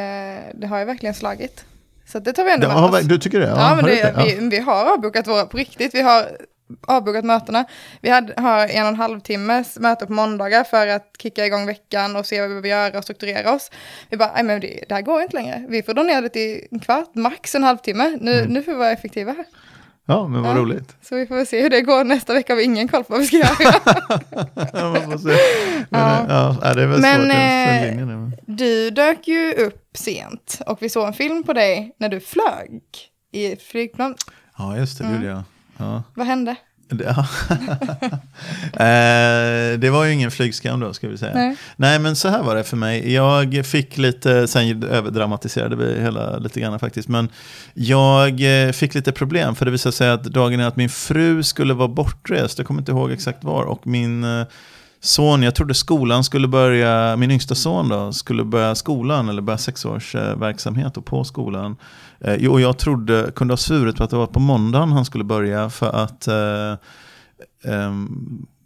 det 0.55 0.67
har 0.67 0.79
ju 0.79 0.85
verkligen 0.85 1.15
slagit. 1.15 1.65
Så 2.07 2.19
det 2.19 2.33
tar 2.33 2.45
vi 2.45 2.53
ändå 2.53 2.67
Det, 2.67 2.73
med 2.75 2.83
har, 2.83 2.99
oss. 2.99 3.05
du 3.05 3.19
tycker 3.19 3.41
det? 3.41 3.47
Ja, 3.47 3.55
har 3.57 3.77
men 3.77 3.85
du 3.85 3.91
det, 3.91 4.13
Ja. 4.17 4.25
vi, 4.25 4.49
vi 4.49 4.59
har 4.61 4.93
avbokat 4.95 5.27
våra, 5.27 5.47
på 5.47 5.57
riktigt, 5.57 5.95
vi 5.95 6.03
har 6.03 6.27
avbokat 6.87 7.25
mötena. 7.25 7.65
Vi 8.01 8.11
hade, 8.11 8.41
har 8.43 8.69
en 8.69 8.83
och 8.83 8.89
en 8.89 8.97
halv 8.97 9.21
timmes 9.21 9.79
möte 9.79 10.07
på 10.07 10.13
måndagar 10.13 10.65
för 10.65 10.87
att 10.87 11.11
kicka 11.19 11.47
igång 11.47 11.67
veckan 11.67 12.17
och 12.17 12.27
se 12.27 12.41
vad 12.41 12.49
vi 12.49 12.55
behöver 12.63 12.69
göra 12.69 12.99
och 12.99 13.05
strukturera 13.05 13.53
oss. 13.53 13.71
Vi 14.11 14.17
bara, 14.17 14.31
nej 14.35 14.43
men 14.43 14.61
det, 14.61 14.85
det 14.89 14.95
här 14.95 15.03
går 15.03 15.23
inte 15.23 15.37
längre. 15.37 15.67
Vi 15.69 15.83
får 15.83 15.95
dra 15.95 16.03
ner 16.03 16.23
det 16.23 16.29
till 16.29 16.67
en 16.71 16.79
kvart, 16.81 17.15
max 17.15 17.55
en 17.55 17.63
halvtimme. 17.63 18.19
Nu, 18.21 18.39
Mm. 18.39 18.53
nu 18.53 18.63
får 18.63 18.73
vi 18.73 18.79
vara 18.79 18.91
effektiva 18.93 19.33
här. 19.33 19.45
ja, 20.07 20.29
men 20.29 20.43
vad 20.43 20.51
Ja. 20.57 20.61
roligt. 20.61 20.97
Så 21.03 21.15
vi 21.17 21.27
får 21.27 21.35
väl 21.37 21.47
se 21.47 21.63
hur 21.63 21.71
det 21.71 21.81
går 21.83 22.05
nästa 22.05 22.35
vecka. 22.35 22.53
Har 22.53 22.57
vi 22.59 22.65
ingen 22.65 22.89
koll 22.89 23.05
på 23.05 23.13
vad 23.13 23.21
vi 23.21 23.27
ska 23.27 23.37
göra. 23.37 23.75
Men, 25.91 26.01
Ja. 26.01 26.57
ja. 26.63 26.75
det 26.75 26.83
är 26.83 26.87
väl 26.87 27.01
Men, 27.01 27.21
svårt 27.23 28.01
eh, 28.01 28.07
men- 28.07 28.33
Du 28.47 28.91
dök 28.91 29.29
ju 29.29 29.53
upp 29.53 29.89
sent 29.97 30.61
och 30.67 30.83
vi 30.83 30.89
såg 30.89 31.07
en 31.07 31.13
film 31.13 31.43
på 31.43 31.53
dig 31.53 31.95
när 31.99 32.09
du 32.09 32.21
flög 32.21 32.83
i 33.33 33.53
ett 33.53 33.63
flygplan. 33.63 34.15
Ja, 34.59 34.77
just 34.79 34.99
det, 34.99 35.05
det 35.05 35.09
Mm. 35.09 35.23
gjorde 35.23 35.35
jag. 35.35 35.43
Ja. 35.77 36.03
Vad 36.15 36.27
hände? 36.27 36.57
Det, 36.89 37.05
ja. 37.05 37.27
eh, 38.85 39.79
det 39.79 39.91
var 39.91 40.05
ju 40.05 40.13
ingen 40.13 40.31
flygskam 40.31 40.81
då, 40.81 40.93
ska 40.93 41.09
vi 41.09 41.19
säga. 41.19 41.35
Nej. 41.35 41.57
Nej, 41.77 41.99
men 41.99 42.17
så 42.17 42.29
här 42.29 42.43
var 42.43 42.55
det 42.55 42.65
för 42.65 42.77
mig. 42.77 43.13
Jag 43.13 43.67
fick 43.67 43.99
lite, 43.99 44.49
sen 44.49 44.83
överdramatiserade 44.83 45.77
vi 45.77 46.01
hela 46.01 46.39
lite 46.39 46.61
grann 46.61 46.79
faktiskt, 46.79 47.09
men 47.09 47.29
jag 47.75 48.67
eh, 48.67 48.73
fick 48.73 48.95
lite 48.95 49.13
problem 49.13 49.55
för 49.55 49.65
det 49.65 49.71
visade 49.71 49.93
sig 49.93 50.11
att 50.11 50.25
dagen 50.25 50.61
är 50.61 50.67
att 50.67 50.77
min 50.77 50.89
fru 50.89 51.43
skulle 51.43 51.75
vara 51.75 51.89
bortrest, 51.89 52.59
jag 52.59 52.67
kommer 52.67 52.81
inte 52.81 52.93
ihåg 52.93 53.13
exakt 53.13 53.45
var, 53.45 53.63
och 53.65 53.87
min 53.87 54.25
eh, 54.25 54.47
son, 55.01 55.43
jag 55.43 55.55
trodde 55.55 55.75
skolan 55.75 56.25
skulle 56.25 56.49
börja, 56.49 57.17
min 57.17 57.31
yngsta 57.31 57.55
son 57.55 57.89
då, 57.89 58.13
skulle 58.13 58.45
börja 58.45 58.75
skolan 58.75 59.29
eller 59.29 59.43
börja 59.43 59.59
sexårsverksamhet 59.59 60.97
och 60.97 61.05
på 61.05 61.25
skolan. 61.25 61.77
Eh, 62.21 62.37
jo, 62.39 62.53
och 62.53 62.61
jag 62.61 62.79
trodde, 62.79 63.31
kunde 63.35 63.53
ha 63.53 63.57
svurit 63.57 63.97
på 63.97 64.05
att 64.05 64.11
det 64.11 64.17
var 64.17 64.27
på 64.27 64.41
måndagen 64.41 64.93
han 64.93 65.05
skulle 65.05 65.25
börja 65.25 65.71
för 65.71 65.91
att 65.91 66.29
eh, 66.29 66.73
eh, 67.73 67.93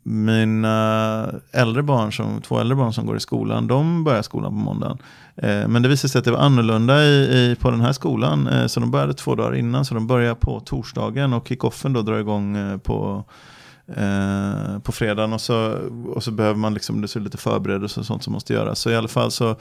mina 0.02 1.26
äldre 1.52 1.82
barn, 1.82 2.12
som, 2.12 2.42
två 2.42 2.58
äldre 2.58 2.76
barn 2.76 2.92
som 2.92 3.06
går 3.06 3.16
i 3.16 3.20
skolan, 3.20 3.66
de 3.66 4.04
börjar 4.04 4.22
skolan 4.22 4.50
på 4.50 4.58
måndagen. 4.58 4.98
Eh, 5.36 5.68
men 5.68 5.82
det 5.82 5.88
visade 5.88 6.08
sig 6.08 6.18
att 6.18 6.24
det 6.24 6.30
var 6.30 6.38
annorlunda 6.38 7.04
i, 7.04 7.16
i, 7.22 7.56
på 7.60 7.70
den 7.70 7.80
här 7.80 7.92
skolan, 7.92 8.46
eh, 8.46 8.66
så 8.66 8.80
de 8.80 8.90
började 8.90 9.14
två 9.14 9.34
dagar 9.34 9.56
innan, 9.56 9.84
så 9.84 9.94
de 9.94 10.06
börjar 10.06 10.34
på 10.34 10.60
torsdagen 10.60 11.32
och 11.32 11.48
kickoffen 11.48 11.92
då 11.92 12.02
drar 12.02 12.18
igång 12.18 12.56
eh, 12.56 12.78
på 12.78 13.24
eh, 13.96 14.78
på 14.78 14.92
fredagen 14.92 15.32
och 15.32 15.40
så, 15.40 15.78
och 16.14 16.22
så 16.22 16.30
behöver 16.30 16.58
man 16.58 16.74
liksom, 16.74 17.00
det 17.00 17.16
är 17.16 17.20
lite 17.20 17.38
förberedelser 17.38 18.00
och 18.00 18.06
sånt 18.06 18.22
som 18.22 18.32
måste 18.32 18.52
göras. 18.52 18.78
Så 18.78 18.90
i 18.90 18.96
alla 18.96 19.08
fall 19.08 19.30
så, 19.30 19.56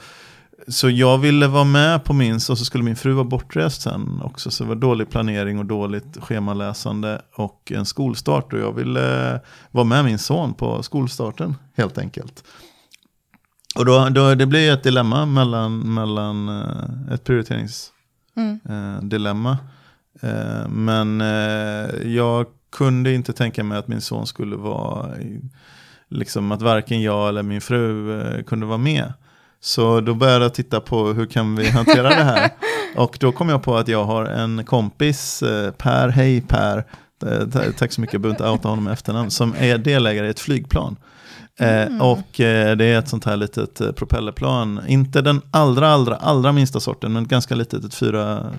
så 0.68 0.90
jag 0.90 1.18
ville 1.18 1.48
vara 1.48 1.64
med 1.64 2.04
på 2.04 2.12
min, 2.12 2.34
och 2.34 2.42
så 2.42 2.56
skulle 2.56 2.84
min 2.84 2.96
fru 2.96 3.12
vara 3.12 3.24
bortrest 3.24 3.82
sen 3.82 4.20
också. 4.24 4.50
Så 4.50 4.64
det 4.64 4.68
var 4.68 4.76
dålig 4.76 5.10
planering 5.10 5.58
och 5.58 5.66
dåligt 5.66 6.16
schemaläsande 6.20 7.22
och 7.34 7.72
en 7.74 7.86
skolstart. 7.86 8.52
Och 8.52 8.58
jag 8.58 8.72
ville 8.72 9.40
vara 9.70 9.84
med 9.84 10.04
min 10.04 10.18
son 10.18 10.54
på 10.54 10.82
skolstarten 10.82 11.54
helt 11.76 11.98
enkelt. 11.98 12.44
Och 13.76 13.84
då, 13.84 14.08
då, 14.08 14.34
det 14.34 14.46
blir 14.46 14.72
ett 14.72 14.82
dilemma 14.82 15.26
mellan, 15.26 15.94
mellan 15.94 16.48
eh, 16.48 17.14
ett 17.14 17.24
prioriteringsdilemma. 17.24 19.58
Mm. 20.22 20.22
Eh, 20.22 20.30
eh, 20.30 20.68
men 20.68 21.20
jag 22.12 22.46
kunde 22.72 23.12
inte 23.12 23.32
tänka 23.32 23.64
mig 23.64 23.78
att 23.78 23.88
min 23.88 24.00
son 24.00 24.26
skulle 24.26 24.56
vara, 24.56 25.14
liksom 26.08 26.52
att 26.52 26.62
varken 26.62 27.02
jag 27.02 27.28
eller 27.28 27.42
min 27.42 27.60
fru 27.60 28.44
kunde 28.46 28.66
vara 28.66 28.78
med. 28.78 29.12
Så 29.62 30.00
då 30.00 30.14
började 30.14 30.44
jag 30.44 30.54
titta 30.54 30.80
på 30.80 31.06
hur 31.06 31.26
kan 31.26 31.56
vi 31.56 31.68
hantera 31.68 32.08
det 32.08 32.24
här. 32.24 32.50
Och 32.96 33.16
då 33.20 33.32
kom 33.32 33.48
jag 33.48 33.62
på 33.62 33.76
att 33.76 33.88
jag 33.88 34.04
har 34.04 34.24
en 34.24 34.64
kompis, 34.64 35.42
eh, 35.42 35.70
Per, 35.70 36.08
hej 36.08 36.40
Per, 36.40 36.84
Eh, 37.26 37.48
ta- 37.48 37.72
tack 37.78 37.92
så 37.92 38.00
mycket, 38.00 38.14
jag 38.14 38.20
behöver 38.22 38.34
inte 38.36 38.48
outa 38.50 38.68
honom 38.68 38.84
med 38.84 38.92
efternamn, 38.92 39.30
som 39.30 39.54
är 39.58 39.78
delägare 39.78 40.26
i 40.26 40.30
ett 40.30 40.40
flygplan. 40.40 40.96
Eh, 41.60 42.02
och 42.02 42.40
eh, 42.40 42.76
det 42.76 42.84
är 42.84 42.98
ett 42.98 43.08
sånt 43.08 43.24
här 43.24 43.36
litet 43.36 43.80
eh, 43.80 43.92
propellerplan, 43.92 44.80
inte 44.88 45.20
den 45.20 45.40
allra, 45.50 45.88
allra, 45.88 46.16
allra 46.16 46.52
minsta 46.52 46.80
sorten, 46.80 47.12
men 47.12 47.26
ganska 47.26 47.54
litet, 47.54 47.84
ett 47.84 47.94
fyra, 47.94 48.52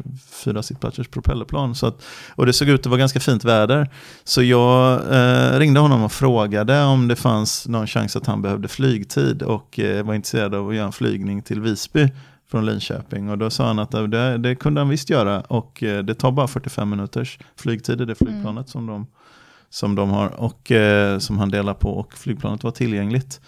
fyra 0.43 0.63
sittplatsers 0.63 1.07
propellerplan. 1.07 1.75
Så 1.75 1.87
att, 1.87 2.03
och 2.35 2.45
det 2.45 2.53
såg 2.53 2.69
ut 2.69 2.79
att 2.79 2.85
vara 2.85 2.99
ganska 2.99 3.19
fint 3.19 3.45
väder. 3.45 3.89
Så 4.23 4.43
jag 4.43 4.93
eh, 5.13 5.59
ringde 5.59 5.79
honom 5.79 6.03
och 6.03 6.11
frågade 6.11 6.83
om 6.83 7.07
det 7.07 7.15
fanns 7.15 7.67
någon 7.67 7.87
chans 7.87 8.15
att 8.15 8.27
han 8.27 8.41
behövde 8.41 8.67
flygtid 8.67 9.43
och 9.43 9.79
eh, 9.79 10.05
var 10.05 10.13
intresserad 10.13 10.55
av 10.55 10.69
att 10.69 10.75
göra 10.75 10.85
en 10.85 10.91
flygning 10.91 11.41
till 11.41 11.61
Visby 11.61 12.09
från 12.51 12.65
Linköping. 12.65 13.29
Och 13.29 13.37
då 13.37 13.49
sa 13.49 13.67
han 13.67 13.79
att 13.79 13.91
det, 13.91 14.37
det 14.37 14.55
kunde 14.55 14.81
han 14.81 14.89
visst 14.89 15.09
göra 15.09 15.41
och 15.41 15.83
det 16.03 16.13
tar 16.13 16.31
bara 16.31 16.47
45 16.47 16.89
minuters 16.89 17.39
flygtid 17.55 18.01
i 18.01 18.05
det 18.05 18.15
flygplanet 18.15 18.69
som 18.69 18.87
de 18.87 19.07
som 19.71 19.95
de 19.95 20.09
har 20.09 20.27
och 20.27 20.71
eh, 20.71 21.19
som 21.19 21.37
han 21.37 21.49
delar 21.49 21.73
på 21.73 21.89
och 21.89 22.13
flygplanet 22.13 22.63
var 22.63 22.71
tillgängligt. 22.71 23.41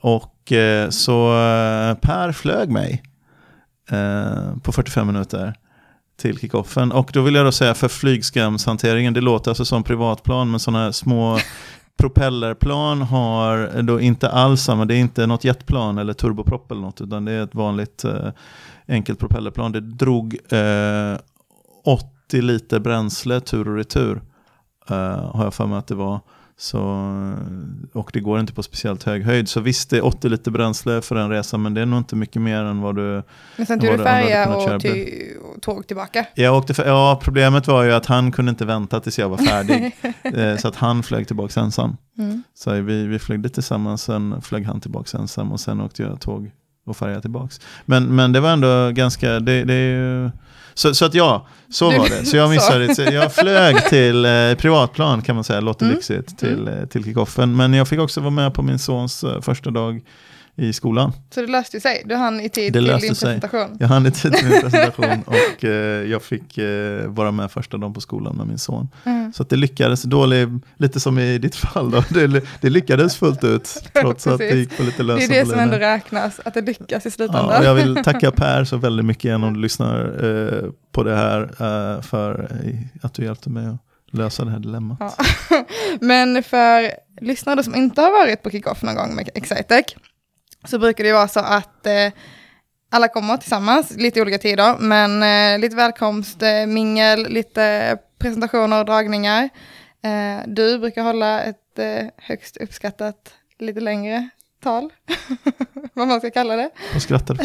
Och 0.00 0.52
eh, 0.52 0.90
så 0.90 1.28
eh, 1.28 1.94
Per 1.94 2.32
flög 2.32 2.70
mig 2.70 3.02
eh, 3.90 4.56
på 4.62 4.72
45 4.72 5.06
minuter 5.06 5.54
till 6.16 6.38
kickoffen. 6.38 6.92
Och 6.92 7.10
då 7.12 7.22
vill 7.22 7.34
jag 7.34 7.46
då 7.46 7.52
säga 7.52 7.74
för 7.74 7.88
flygskamshanteringen, 7.88 9.14
det 9.14 9.20
låter 9.20 9.50
alltså 9.50 9.64
som 9.64 9.82
privatplan 9.82 10.50
men 10.50 10.60
sådana 10.60 10.84
här 10.84 10.92
små 10.92 11.38
propellerplan 11.98 13.02
har 13.02 13.82
då 13.82 14.00
inte 14.00 14.30
alls 14.30 14.62
samma, 14.62 14.84
det 14.84 14.94
är 14.94 14.98
inte 14.98 15.26
något 15.26 15.44
jetplan 15.44 15.98
eller 15.98 16.12
turboprop 16.12 16.70
eller 16.70 16.80
något 16.80 17.00
utan 17.00 17.24
det 17.24 17.32
är 17.32 17.44
ett 17.44 17.54
vanligt 17.54 18.04
eh, 18.04 18.28
enkelt 18.88 19.18
propellerplan. 19.18 19.72
Det 19.72 19.80
drog 19.80 20.36
eh, 20.52 21.18
80 21.84 22.42
liter 22.42 22.78
bränsle 22.80 23.40
tur 23.40 23.68
och 23.68 23.76
retur. 23.76 24.20
Uh, 24.90 24.96
har 25.34 25.44
jag 25.44 25.54
för 25.54 25.66
mig 25.66 25.78
att 25.78 25.86
det 25.86 25.94
var. 25.94 26.20
Så, 26.58 26.80
och 27.92 28.10
det 28.12 28.20
går 28.20 28.40
inte 28.40 28.52
på 28.52 28.62
speciellt 28.62 29.02
hög 29.02 29.24
höjd. 29.24 29.48
Så 29.48 29.60
visst, 29.60 29.90
det 29.90 29.96
är 29.96 30.04
80 30.04 30.28
liter 30.28 30.50
bränsle 30.50 31.02
för 31.02 31.16
en 31.16 31.30
resa, 31.30 31.58
men 31.58 31.74
det 31.74 31.80
är 31.80 31.86
nog 31.86 31.98
inte 31.98 32.16
mycket 32.16 32.42
mer 32.42 32.62
än 32.62 32.80
vad 32.80 32.96
du... 32.96 33.22
Men 33.56 33.66
sen 33.66 33.80
tog 33.80 33.90
du 33.90 34.04
färja 34.04 34.56
och, 34.56 34.80
till, 34.80 35.36
och 35.54 35.62
tåg 35.62 35.86
tillbaka. 35.86 36.26
Jag 36.34 36.56
åkte 36.56 36.74
för, 36.74 36.86
ja, 36.86 37.20
problemet 37.22 37.66
var 37.66 37.82
ju 37.82 37.92
att 37.92 38.06
han 38.06 38.32
kunde 38.32 38.50
inte 38.50 38.64
vänta 38.64 39.00
tills 39.00 39.18
jag 39.18 39.28
var 39.28 39.36
färdig. 39.36 39.96
eh, 40.22 40.56
så 40.56 40.68
att 40.68 40.76
han 40.76 41.02
flög 41.02 41.26
tillbaka 41.26 41.60
ensam. 41.60 41.96
Mm. 42.18 42.42
Så 42.54 42.70
vi, 42.70 43.06
vi 43.06 43.18
flög 43.18 43.54
tillsammans, 43.54 44.02
sen 44.02 44.42
flög 44.42 44.66
han 44.66 44.80
tillbaka 44.80 45.18
ensam 45.18 45.52
och 45.52 45.60
sen 45.60 45.80
åkte 45.80 46.02
jag 46.02 46.20
tåg 46.20 46.50
och 46.86 46.96
färja 46.96 47.20
tillbaka. 47.20 47.54
Men, 47.84 48.16
men 48.16 48.32
det 48.32 48.40
var 48.40 48.50
ändå 48.50 48.90
ganska, 48.90 49.40
det, 49.40 49.64
det 49.64 49.74
är 49.74 49.90
ju... 49.96 50.30
Så, 50.74 50.94
så 50.94 51.04
att 51.04 51.14
ja, 51.14 51.46
så 51.70 51.90
var 51.90 52.08
det. 52.08 52.26
Så 52.26 52.36
jag 52.36 52.50
missade 52.54 52.86
det. 52.86 53.12
Jag 53.12 53.32
flög 53.34 53.84
till 53.84 54.24
eh, 54.24 54.54
privatplan 54.58 55.22
kan 55.22 55.34
man 55.34 55.44
säga, 55.44 55.60
låter 55.60 55.84
Mm. 55.84 55.94
lyxigt, 55.96 56.38
till, 56.38 56.68
eh, 56.68 56.86
till 56.86 57.04
kickoffen. 57.04 57.56
Men 57.56 57.74
jag 57.74 57.88
fick 57.88 58.00
också 58.00 58.20
vara 58.20 58.30
med 58.30 58.54
på 58.54 58.62
min 58.62 58.78
sons 58.78 59.24
eh, 59.24 59.40
första 59.40 59.70
dag 59.70 60.00
i 60.58 60.72
skolan. 60.72 61.12
Så 61.34 61.40
det 61.40 61.46
löste 61.46 61.80
sig. 61.80 62.02
Du 62.04 62.14
hann 62.14 62.40
i 62.40 62.48
tid 62.48 62.72
Det 62.72 62.78
till 62.78 62.88
din 62.88 63.14
sig. 63.14 63.40
presentation. 63.40 63.76
Jag 63.80 63.88
hann 63.88 64.06
inte 64.06 64.20
till 64.20 64.44
min 64.50 64.60
presentation 64.60 65.22
och 65.26 65.64
eh, 65.64 65.70
jag 66.10 66.22
fick 66.22 66.58
eh, 66.58 67.06
vara 67.06 67.30
med 67.30 67.50
första 67.50 67.76
dagen 67.76 67.94
på 67.94 68.00
skolan 68.00 68.36
med 68.36 68.46
min 68.46 68.58
son. 68.58 68.88
Mm. 69.04 69.32
Så 69.32 69.42
det 69.44 69.56
lyckades, 69.56 70.02
dålig, 70.02 70.48
lite 70.76 71.00
som 71.00 71.18
i 71.18 71.38
ditt 71.38 71.54
fall 71.56 71.90
då, 71.90 72.04
det, 72.10 72.44
det 72.60 72.70
lyckades 72.70 73.16
fullt 73.16 73.44
ut 73.44 73.82
trots 74.00 74.26
att 74.26 74.38
det 74.38 74.50
gick 74.56 74.76
på 74.76 74.82
lite 74.82 74.96
Det 74.98 75.02
lösa 75.02 75.34
är 75.34 75.44
det 75.44 75.50
som 75.50 75.58
ändå 75.58 75.76
räknas, 75.76 76.40
att 76.44 76.54
det 76.54 76.60
lyckas 76.60 77.06
i 77.06 77.08
Ja, 77.08 77.10
slutändan. 77.10 77.58
och 77.58 77.64
jag 77.64 77.74
vill 77.74 77.96
tacka 78.04 78.30
Per 78.30 78.64
så 78.64 78.76
väldigt 78.76 79.06
mycket 79.06 79.24
igen 79.24 79.44
om 79.44 79.54
du 79.54 79.60
lyssnar 79.60 80.24
eh, 80.24 80.70
på 80.92 81.02
det 81.02 81.16
här 81.16 81.40
eh, 81.42 82.02
för 82.02 82.50
att 83.02 83.14
du 83.14 83.24
hjälpte 83.24 83.50
mig 83.50 83.66
att 83.66 83.80
lösa 84.12 84.44
det 84.44 84.50
här 84.50 84.58
dilemmat. 84.58 84.98
Ja. 85.00 85.14
Men 86.00 86.42
för 86.42 86.90
lyssnare 87.20 87.62
som 87.62 87.74
inte 87.74 88.00
har 88.00 88.10
varit 88.10 88.42
på 88.42 88.50
kickoff 88.50 88.82
någon 88.82 88.94
gång 88.94 89.14
med 89.14 89.30
Excitec 89.34 89.84
så 90.66 90.78
brukar 90.78 91.04
det 91.04 91.12
vara 91.12 91.28
så 91.28 91.40
att 91.40 91.86
eh, 91.86 92.12
alla 92.90 93.08
kommer 93.08 93.36
tillsammans, 93.36 93.90
lite 93.90 94.22
olika 94.22 94.38
tider, 94.38 94.76
men 94.78 95.22
eh, 95.22 95.58
lite 95.60 95.76
välkomst, 95.76 96.42
eh, 96.42 96.66
mingel, 96.66 97.28
lite 97.28 97.98
presentationer 98.18 98.78
och 98.78 98.86
dragningar. 98.86 99.48
Eh, 100.04 100.42
du 100.46 100.78
brukar 100.78 101.02
hålla 101.02 101.42
ett 101.42 101.78
eh, 101.78 102.06
högst 102.16 102.56
uppskattat 102.56 103.34
lite 103.58 103.80
längre 103.80 104.28
tal, 104.62 104.92
vad 105.92 106.08
man 106.08 106.20
ska 106.20 106.30
kalla 106.30 106.56
det. 106.56 106.70
Och 106.94 107.02
skrattade 107.02 107.44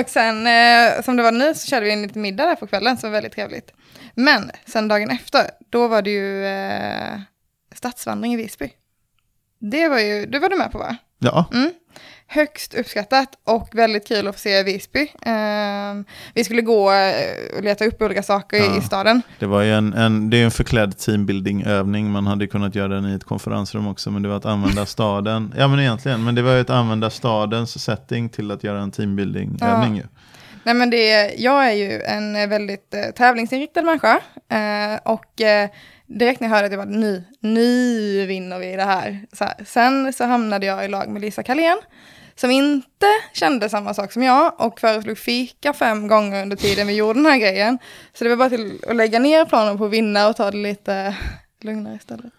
Och 0.00 0.08
sen, 0.08 0.46
eh, 0.46 1.02
som 1.02 1.16
det 1.16 1.22
var 1.22 1.32
nu, 1.32 1.54
så 1.54 1.66
körde 1.66 1.86
vi 1.86 1.92
en 1.92 2.02
liten 2.02 2.22
middag 2.22 2.46
där 2.46 2.54
på 2.54 2.66
kvällen 2.66 2.96
som 2.96 3.10
var 3.10 3.12
väldigt 3.12 3.32
trevligt. 3.32 3.72
Men 4.14 4.50
sen 4.66 4.88
dagen 4.88 5.10
efter, 5.10 5.50
då 5.70 5.88
var 5.88 6.02
det 6.02 6.10
ju 6.10 6.44
stadsvandring 7.74 8.34
i 8.34 8.36
Visby. 8.36 8.70
Det 9.58 9.88
var 9.88 9.98
ju, 9.98 10.26
det 10.26 10.38
var 10.38 10.48
du 10.48 10.56
med 10.56 10.72
på 10.72 10.78
va? 10.78 10.96
Ja. 11.18 11.44
Mm. 11.54 11.70
Högst 12.28 12.74
uppskattat 12.74 13.28
och 13.44 13.68
väldigt 13.72 14.08
kul 14.08 14.28
att 14.28 14.34
få 14.34 14.38
se 14.38 14.62
Visby. 14.62 15.00
Um, 15.26 16.04
vi 16.34 16.44
skulle 16.44 16.62
gå 16.62 16.92
eh, 16.92 17.56
och 17.56 17.62
leta 17.62 17.84
upp 17.84 18.02
olika 18.02 18.22
saker 18.22 18.56
Ja. 18.56 18.78
i 18.78 18.80
staden. 18.80 19.22
Det 19.38 19.46
var 19.46 19.62
ju 19.62 19.72
en, 19.74 19.92
en, 19.92 20.30
det 20.30 20.36
är 20.36 20.44
en 20.44 20.50
förklädd 20.50 20.98
teambuilding-övning. 20.98 22.10
Man 22.10 22.26
hade 22.26 22.46
kunnat 22.46 22.74
göra 22.74 22.88
den 22.88 23.06
i 23.06 23.14
ett 23.14 23.24
konferensrum 23.24 23.86
också. 23.86 24.10
Men 24.10 24.22
det 24.22 24.28
var 24.28 24.36
att 24.36 24.46
använda 24.46 24.86
staden. 24.96 25.54
Ja 25.58 25.68
men 25.68 25.80
egentligen. 25.80 26.24
Men 26.24 26.34
det 26.34 26.42
var 26.42 26.52
ju 26.52 26.60
att 26.60 26.70
använda 26.70 27.10
stadens 27.10 27.82
setting 27.84 28.28
till 28.28 28.50
att 28.50 28.64
göra 28.64 28.80
en 28.80 28.90
teambuilding-övning. 28.90 29.96
ju. 29.96 30.02
Nej 30.62 30.74
men 30.74 30.90
det, 30.90 31.34
jag 31.38 31.66
är 31.66 31.72
ju 31.72 32.02
en 32.02 32.36
eh, 32.36 32.46
väldigt 32.48 32.94
eh, 32.94 33.00
tävlingsinriktad 33.14 33.82
människa. 33.82 34.20
Eh, 34.48 34.98
och 35.12 35.40
eh, 35.40 35.68
direkt 36.06 36.40
när 36.40 36.48
jag 36.48 36.54
hörde 36.54 36.64
att 36.64 36.70
det 36.70 36.76
var 36.76 36.86
nu, 36.86 37.24
nu 37.40 38.26
vinner 38.26 38.58
vi 38.58 38.76
det 38.76 38.82
här. 38.84 39.26
Så 39.32 39.44
här. 39.44 39.54
Sen 39.66 40.12
så 40.12 40.24
hamnade 40.24 40.66
jag 40.66 40.84
i 40.84 40.88
lag 40.88 41.08
med 41.08 41.22
Lisa 41.22 41.42
Kalén. 41.42 41.78
Som 42.34 42.50
inte 42.50 43.06
kände 43.34 43.68
samma 43.68 43.94
sak 43.94 44.12
som 44.12 44.22
jag 44.22 44.60
och 44.60 44.80
föreslog 44.80 45.18
fika 45.18 45.72
fem 45.72 46.08
gånger 46.08 46.42
under 46.42 46.56
tiden 46.56 46.86
vi 46.86 46.94
gjorde 46.94 47.18
den 47.18 47.26
här 47.26 47.38
grejen. 47.38 47.78
Så 48.14 48.24
det 48.24 48.30
var 48.30 48.36
bara 48.36 48.50
till 48.50 48.78
att 48.88 48.96
lägga 48.96 49.18
ner 49.18 49.44
planen 49.44 49.78
på 49.78 49.84
att 49.84 49.90
vinna 49.90 50.28
och 50.28 50.36
ta 50.36 50.50
det 50.50 50.56
lite 50.56 51.16
lugnare 51.62 51.94
istället. 51.96 52.32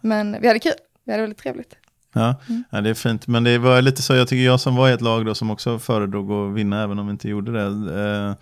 Men 0.00 0.36
vi 0.40 0.46
hade 0.48 0.60
kul, 0.60 0.72
vi 1.04 1.12
hade 1.12 1.22
väldigt 1.22 1.38
trevligt. 1.38 1.74
Ja, 2.12 2.34
Mm. 2.48 2.64
ja, 2.70 2.80
det 2.80 2.90
är 2.90 2.94
fint. 2.94 3.26
Men 3.26 3.44
det 3.44 3.58
var 3.58 3.82
lite 3.82 4.02
så, 4.02 4.14
jag 4.14 4.28
tycker 4.28 4.44
jag 4.44 4.60
som 4.60 4.76
var 4.76 4.88
i 4.88 4.92
ett 4.92 5.00
lag 5.00 5.26
då 5.26 5.34
som 5.34 5.50
också 5.50 5.78
föredrog 5.78 6.32
att 6.32 6.54
vinna 6.56 6.82
även 6.82 6.98
om 6.98 7.06
vi 7.06 7.10
inte 7.10 7.28
gjorde 7.28 7.52
det. 7.52 7.64
Eh, 8.02 8.34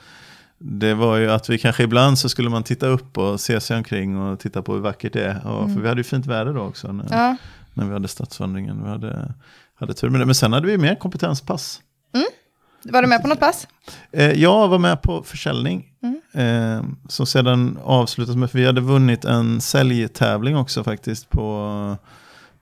det 0.58 0.94
var 0.94 1.16
ju 1.16 1.30
att 1.30 1.48
vi 1.48 1.58
kanske 1.58 1.82
ibland 1.82 2.18
så 2.18 2.28
skulle 2.28 2.50
man 2.50 2.62
titta 2.62 2.86
upp 2.86 3.18
och 3.18 3.40
se 3.40 3.60
sig 3.60 3.76
omkring 3.76 4.18
och 4.18 4.40
titta 4.40 4.62
på 4.62 4.74
hur 4.74 4.80
vackert 4.80 5.12
det 5.12 5.24
är. 5.24 5.46
Och, 5.46 5.72
För 5.72 5.80
vi 5.80 5.88
hade 5.88 6.00
ju 6.00 6.04
fint 6.04 6.26
väder 6.26 6.54
då 6.54 6.60
också 6.60 6.92
när, 6.92 7.04
Mm. 7.04 7.18
Ja, 7.18 7.36
när 7.74 7.84
vi 7.84 7.92
hade 7.92 8.08
stadsvandringen. 8.08 8.82
Vi 8.84 8.88
hade, 8.88 9.34
hade 9.74 9.94
tur 9.94 10.08
med 10.08 10.20
det. 10.20 10.26
Men 10.26 10.34
sen 10.34 10.52
hade 10.52 10.66
vi 10.66 10.78
mer 10.78 10.94
kompetenspass. 10.94 11.80
var 12.82 13.02
du 13.02 13.08
med 13.08 13.22
på 13.22 13.28
något 13.28 13.40
pass? 13.40 13.68
Eh, 14.12 14.32
jag 14.32 14.68
var 14.68 14.78
med 14.78 15.02
på 15.02 15.22
försäljning. 15.22 15.86
Eh, 16.32 16.82
som 17.08 17.26
sedan 17.26 17.78
avslutades 17.84 18.36
med, 18.36 18.50
för 18.50 18.58
vi 18.58 18.66
hade 18.66 18.80
vunnit 18.80 19.24
en 19.24 19.60
säljtävling 19.60 20.56
också 20.56 20.84
faktiskt. 20.84 21.30
på 21.30 21.96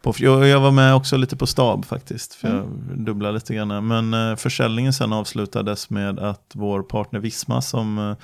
på, 0.07 0.15
jag, 0.19 0.47
jag 0.47 0.61
var 0.61 0.71
med 0.71 0.95
också 0.95 1.17
lite 1.17 1.37
på 1.37 1.47
stab 1.47 1.85
faktiskt, 1.85 2.35
för 2.35 2.49
jag 2.49 2.65
dubblade 2.99 3.35
lite 3.35 3.55
grann. 3.55 3.87
Men 3.87 4.15
eh, 4.15 4.37
försäljningen 4.37 4.93
sen 4.93 5.13
avslutades 5.13 5.91
med 5.91 6.19
att 6.19 6.53
vår 6.55 6.83
partner 6.83 7.21
Visma 7.21 7.63
som 7.63 7.99
eh, 7.99 8.17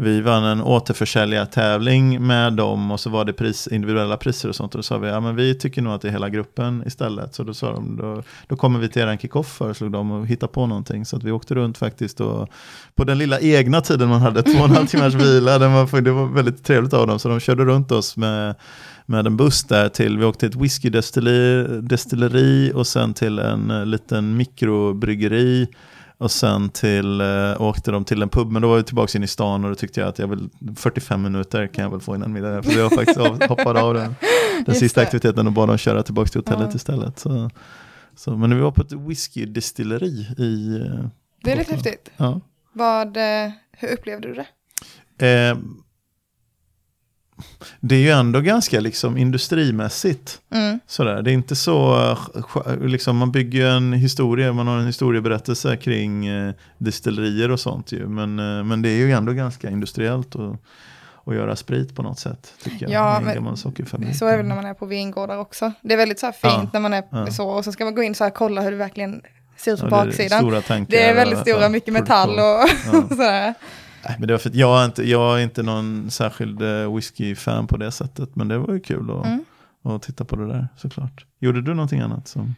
vi 0.00 0.20
vann 0.20 0.44
en 0.44 0.62
återförsäljartävling 0.62 2.26
med 2.26 2.52
dem 2.52 2.90
och 2.90 3.00
så 3.00 3.10
var 3.10 3.24
det 3.24 3.32
pris, 3.32 3.66
individuella 3.66 4.16
priser 4.16 4.48
och 4.48 4.56
sånt. 4.56 4.74
Och 4.74 4.78
då 4.78 4.82
sa 4.82 4.98
vi, 4.98 5.08
ja 5.08 5.20
men 5.20 5.36
vi 5.36 5.54
tycker 5.54 5.82
nog 5.82 5.92
att 5.92 6.02
det 6.02 6.08
är 6.08 6.12
hela 6.12 6.28
gruppen 6.28 6.82
istället. 6.86 7.34
Så 7.34 7.42
då 7.42 7.54
sa 7.54 7.72
de, 7.72 7.96
då, 7.96 8.22
då 8.46 8.56
kommer 8.56 8.78
vi 8.78 8.88
till 8.88 9.02
er 9.02 9.16
kickoff 9.16 9.56
föreslog 9.56 9.92
de 9.92 10.10
och 10.10 10.26
hitta 10.26 10.48
på 10.48 10.66
någonting. 10.66 11.04
Så 11.04 11.16
att 11.16 11.22
vi 11.22 11.30
åkte 11.30 11.54
runt 11.54 11.78
faktiskt 11.78 12.20
och 12.20 12.48
på 12.94 13.04
den 13.04 13.18
lilla 13.18 13.40
egna 13.40 13.80
tiden 13.80 14.08
man 14.08 14.20
hade, 14.20 14.42
två 14.42 14.58
och 14.58 14.68
en 14.68 14.74
halv 14.74 14.86
timmars 14.86 15.14
vila, 15.24 15.58
den 15.58 15.72
var, 15.72 16.00
det 16.00 16.10
var 16.10 16.26
väldigt 16.26 16.64
trevligt 16.64 16.92
av 16.92 17.06
dem. 17.06 17.18
Så 17.18 17.28
de 17.28 17.40
körde 17.40 17.64
runt 17.64 17.92
oss 17.92 18.16
med 18.16 18.54
med 19.08 19.26
en 19.26 19.36
buss 19.36 19.64
där 19.64 19.88
till, 19.88 20.18
vi 20.18 20.24
åkte 20.24 20.40
till 20.40 20.58
ett 20.58 20.64
whiskydestilleri 20.64 21.80
destilleri 21.80 22.72
och 22.74 22.86
sen 22.86 23.14
till 23.14 23.38
en 23.38 23.70
eh, 23.70 23.86
liten 23.86 24.36
mikrobryggeri 24.36 25.68
och 26.18 26.30
sen 26.30 26.68
till, 26.68 27.20
eh, 27.20 27.60
åkte 27.62 27.90
de 27.90 28.04
till 28.04 28.22
en 28.22 28.28
pub, 28.28 28.50
men 28.50 28.62
då 28.62 28.68
var 28.68 28.76
vi 28.76 28.82
tillbaka 28.82 29.18
in 29.18 29.24
i 29.24 29.26
stan 29.26 29.64
och 29.64 29.70
då 29.70 29.74
tyckte 29.74 30.00
jag 30.00 30.08
att 30.08 30.18
jag 30.18 30.28
vill, 30.28 30.48
45 30.76 31.22
minuter 31.22 31.66
kan 31.66 31.82
jag 31.84 31.90
väl 31.90 32.00
få 32.00 32.14
innan 32.14 32.32
middag, 32.32 32.62
för 32.62 32.78
jag 32.78 32.92
faktiskt 32.92 33.18
av, 33.18 33.42
hoppade 33.48 33.82
av 33.82 33.94
den, 33.94 34.14
den 34.66 34.74
sista 34.74 35.00
aktiviteten 35.00 35.46
och 35.46 35.52
bad 35.52 35.68
dem 35.68 35.78
köra 35.78 36.02
tillbaka 36.02 36.28
till 36.28 36.38
hotellet 36.40 36.68
Ja. 36.70 36.76
istället. 36.76 37.18
Så, 37.18 37.50
så, 38.16 38.36
men 38.36 38.54
vi 38.56 38.60
var 38.60 38.70
på 38.70 38.82
ett 38.82 38.92
whiskydestilleri 38.92 40.26
i... 40.38 40.76
eh, 40.80 41.06
Det 41.44 41.52
är 41.52 41.56
lite 41.56 41.72
häftigt. 41.74 42.10
Ja. 42.16 42.40
Vad, 42.72 43.16
eh, 43.16 43.50
hur 43.72 43.88
upplevde 43.92 44.28
du 44.28 44.34
det? 44.34 45.50
Eh, 45.50 45.56
det 47.80 47.94
är 47.94 47.98
ju 48.00 48.10
ändå 48.10 48.40
ganska 48.40 48.80
liksom 48.80 49.16
industrimässigt. 49.16 50.40
Mm. 50.50 50.80
Sådär. 50.86 51.22
Det 51.22 51.30
är 51.30 51.32
inte 51.34 51.56
så, 51.56 51.96
eh, 52.66 52.76
liksom, 52.80 53.16
man 53.16 53.32
bygger 53.32 53.66
en 53.66 53.92
historia, 53.92 54.52
man 54.52 54.66
har 54.66 54.78
en 54.78 54.86
historieberättelse 54.86 55.76
kring 55.76 56.26
eh, 56.26 56.52
destillerier 56.78 57.50
och 57.50 57.60
sånt 57.60 57.92
ju. 57.92 58.08
Men, 58.08 58.38
eh, 58.58 58.64
men 58.64 58.82
det 58.82 58.88
är 58.88 58.96
ju 58.96 59.12
ändå 59.12 59.32
ganska 59.32 59.70
industriellt 59.70 60.36
att, 60.36 60.56
att 61.24 61.34
göra 61.34 61.56
sprit 61.56 61.94
på 61.96 62.02
något 62.02 62.18
sätt. 62.18 62.52
Tycker 62.64 62.82
jag. 62.82 62.92
Ja, 62.92 63.18
en 63.18 63.24
men. 63.44 63.56
Så 64.14 64.26
är 64.26 64.30
det 64.30 64.36
väl 64.36 64.46
när 64.46 64.56
man 64.56 64.66
är 64.66 64.74
på 64.74 64.86
vingårdar 64.86 65.38
också. 65.38 65.72
Det 65.80 65.92
är 65.94 65.98
väldigt 65.98 66.18
så 66.20 66.26
fint 66.32 66.42
Ja, 66.42 66.70
när 66.72 66.80
man 66.80 66.92
är 66.94 67.02
ja. 67.10 67.26
så 67.30 67.48
och 67.48 67.64
så 67.64 67.72
ska 67.72 67.84
man 67.84 67.94
gå 67.94 68.02
in 68.02 68.14
så 68.14 68.24
här 68.24 68.30
och 68.30 68.36
kolla 68.36 68.60
hur 68.62 68.70
det 68.70 68.76
verkligen 68.76 69.22
ser 69.56 69.72
ut 69.74 69.80
på 69.80 69.86
Ja, 69.86 69.90
det 69.90 69.96
är 70.02 70.06
baksidan. 70.06 70.38
Stora 70.38 70.60
tankar, 70.62 70.90
Det 70.90 71.02
är 71.02 71.14
väldigt 71.14 71.38
och- 71.38 71.46
stora, 71.48 71.68
mycket 71.68 71.92
metall 71.94 72.28
produktion. 72.36 73.02
och 73.04 73.08
sådär. 73.16 73.54
Nej, 74.08 74.16
men 74.18 74.28
det 74.28 74.34
var 74.34 74.38
för 74.38 74.48
att 74.50 74.54
jag 74.54 74.80
är 74.80 74.84
inte, 74.84 75.02
jag 75.08 75.38
är 75.38 75.42
inte 75.44 75.62
någon 75.62 76.10
särskild 76.10 76.62
eh, 76.62 76.94
whisky-fan 76.94 77.66
på 77.66 77.76
det 77.76 77.92
sättet. 77.92 78.36
Men 78.36 78.48
det 78.48 78.58
var 78.58 78.74
ju 78.74 78.80
kul 78.80 79.10
att, 79.10 79.26
Mm. 79.26 79.44
att 79.84 80.02
titta 80.02 80.24
på 80.24 80.36
det 80.36 80.48
där 80.48 80.68
såklart. 80.76 81.26
Gjorde 81.38 81.62
du 81.62 81.74
någonting 81.74 82.00
annat? 82.00 82.28
Som, 82.28 82.54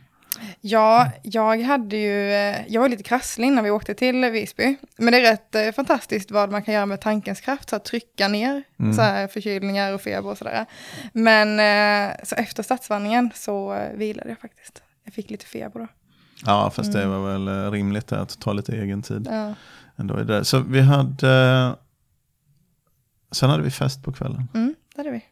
Ja, 0.61 1.11
jag 1.23 1.63
hade 1.63 1.97
ju, 1.97 2.33
eh, 2.33 2.57
jag 2.69 2.81
var 2.81 2.89
lite 2.89 3.03
krasslig 3.03 3.47
innan 3.47 3.65
vi 3.65 3.71
åkte 3.71 3.95
till 3.95 4.25
Visby. 4.31 4.77
Men 4.99 5.13
det 5.13 5.19
är 5.19 5.23
rätt 5.33 5.55
eh, 5.55 5.73
fantastiskt 5.73 6.31
vad 6.31 6.51
man 6.51 6.63
kan 6.63 6.75
göra 6.75 6.87
med 6.87 7.01
tankens 7.01 7.41
kraft, 7.41 7.69
så 7.71 7.77
att 7.77 7.85
trycka 7.85 8.29
ner 8.29 8.63
Mm. 8.81 8.95
så 8.95 9.03
här 9.03 9.27
förkylningar 9.29 9.93
och 9.95 10.01
feber 10.01 10.31
och 10.31 10.39
sådär. 10.39 10.67
Men 11.13 11.49
så 12.27 12.35
efter 12.35 12.63
stadsvandringen 12.63 13.31
så 13.35 13.79
vilade 13.95 14.29
jag 14.29 14.39
faktiskt. 14.39 14.83
Jag 15.05 15.15
fick 15.15 15.31
lite 15.31 15.47
feber 15.47 15.81
då. 15.81 15.87
ja, 16.47 16.71
fast 16.71 16.93
det 16.93 17.03
Mm. 17.03 17.23
var 17.23 17.33
väl 17.33 17.71
rimligt 17.73 18.07
det, 18.07 18.21
att 18.21 18.41
ta 18.41 18.53
lite 18.53 18.73
egen 18.73 19.03
tid. 19.03 19.29
Ja. 19.31 19.55
Ändå 20.01 20.21
i 20.21 20.25
det. 20.25 20.45
Så 20.45 20.59
vi 20.59 20.81
hade... 20.81 21.75
Sen 23.33 23.51
hade 23.51 23.63
vi 23.63 23.71
fest 23.71 24.05
på 24.05 24.13
kvällen. 24.13 24.49
Mm, 24.55 24.75
det 24.95 25.01
hade 25.01 25.11
vi. 25.11 25.25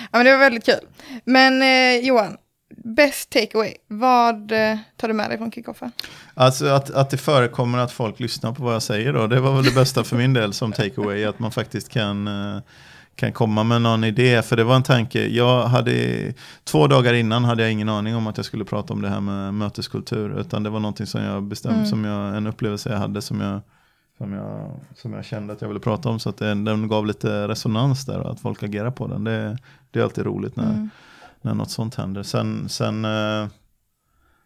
Ja, 0.00 0.08
men 0.18 0.24
det 0.24 0.32
var 0.32 0.38
väldigt 0.38 0.64
kul. 0.64 0.88
Men 1.24 1.62
eh, 1.62 2.06
Johan, 2.06 2.36
best 2.84 3.30
takeaway. 3.30 3.74
Vad 3.88 4.52
eh, 4.52 4.78
tar 4.96 5.08
du 5.08 5.14
med 5.14 5.30
dig 5.30 5.38
från 5.38 5.50
kickoffen? 5.52 5.92
Alltså 6.34 6.66
att, 6.66 6.90
att 6.90 7.10
det 7.10 7.16
förekommer 7.16 7.78
att 7.78 7.92
folk 7.92 8.20
lyssnar 8.20 8.52
på 8.52 8.62
vad 8.62 8.74
jag 8.74 8.82
säger 8.82 9.12
då. 9.12 9.26
Det 9.26 9.40
var 9.40 9.54
väl 9.56 9.64
det 9.64 9.74
bästa 9.74 10.04
för 10.04 10.16
min 10.16 10.32
del 10.32 10.52
som 10.52 10.72
takeaway. 10.72 11.24
Att 11.24 11.38
man 11.38 11.50
faktiskt 11.52 11.88
kan, 11.88 12.28
eh, 12.28 12.58
kan 13.14 13.32
komma 13.32 13.64
med 13.64 13.82
någon 13.82 14.04
idé. 14.04 14.42
För 14.42 14.56
det 14.56 14.64
var 14.64 14.76
en 14.76 14.82
tanke. 14.82 15.26
Jag 15.26 15.66
hade, 15.66 16.32
två 16.64 16.86
dagar 16.86 17.12
innan 17.14 17.44
hade 17.44 17.62
jag 17.62 17.72
ingen 17.72 17.88
aning 17.88 18.16
om 18.16 18.26
att 18.26 18.36
jag 18.36 18.46
skulle 18.46 18.64
prata 18.64 18.92
om 18.92 19.02
det 19.02 19.08
här 19.08 19.20
med 19.20 19.54
möteskultur. 19.54 20.40
Utan 20.40 20.62
det 20.62 20.70
var 20.70 20.80
någonting 20.80 21.06
som 21.06 21.22
jag 21.22 21.42
bestämde, 21.42 21.78
Mm. 21.78 21.90
som 21.90 22.04
jag, 22.04 22.36
en 22.36 22.46
upplevelse 22.46 22.90
jag 22.90 22.98
hade 22.98 23.22
som 23.22 23.40
jag, 23.40 23.60
som 24.18 24.32
jag, 24.32 24.70
som 24.94 25.12
jag 25.12 25.24
kände 25.24 25.52
att 25.52 25.60
jag 25.60 25.68
ville 25.68 25.80
prata 25.80 26.08
om. 26.08 26.18
Så 26.20 26.28
att 26.28 26.36
den, 26.36 26.64
den 26.64 26.88
gav 26.88 27.06
lite 27.06 27.48
resonans 27.48 28.04
där 28.06 28.20
och 28.20 28.30
att 28.30 28.40
folk 28.40 28.62
agerar 28.62 28.90
på 28.90 29.06
den. 29.06 29.24
Det, 29.24 29.58
det 29.90 29.98
är 30.00 30.04
alltid 30.04 30.26
roligt 30.26 30.56
när, 30.56 30.70
Mm. 30.72 30.90
när 31.42 31.54
något 31.54 31.70
sånt 31.70 31.94
händer. 31.94 32.22
Sen, 32.22 32.68
sen, 32.68 33.04
eh, 33.04 33.46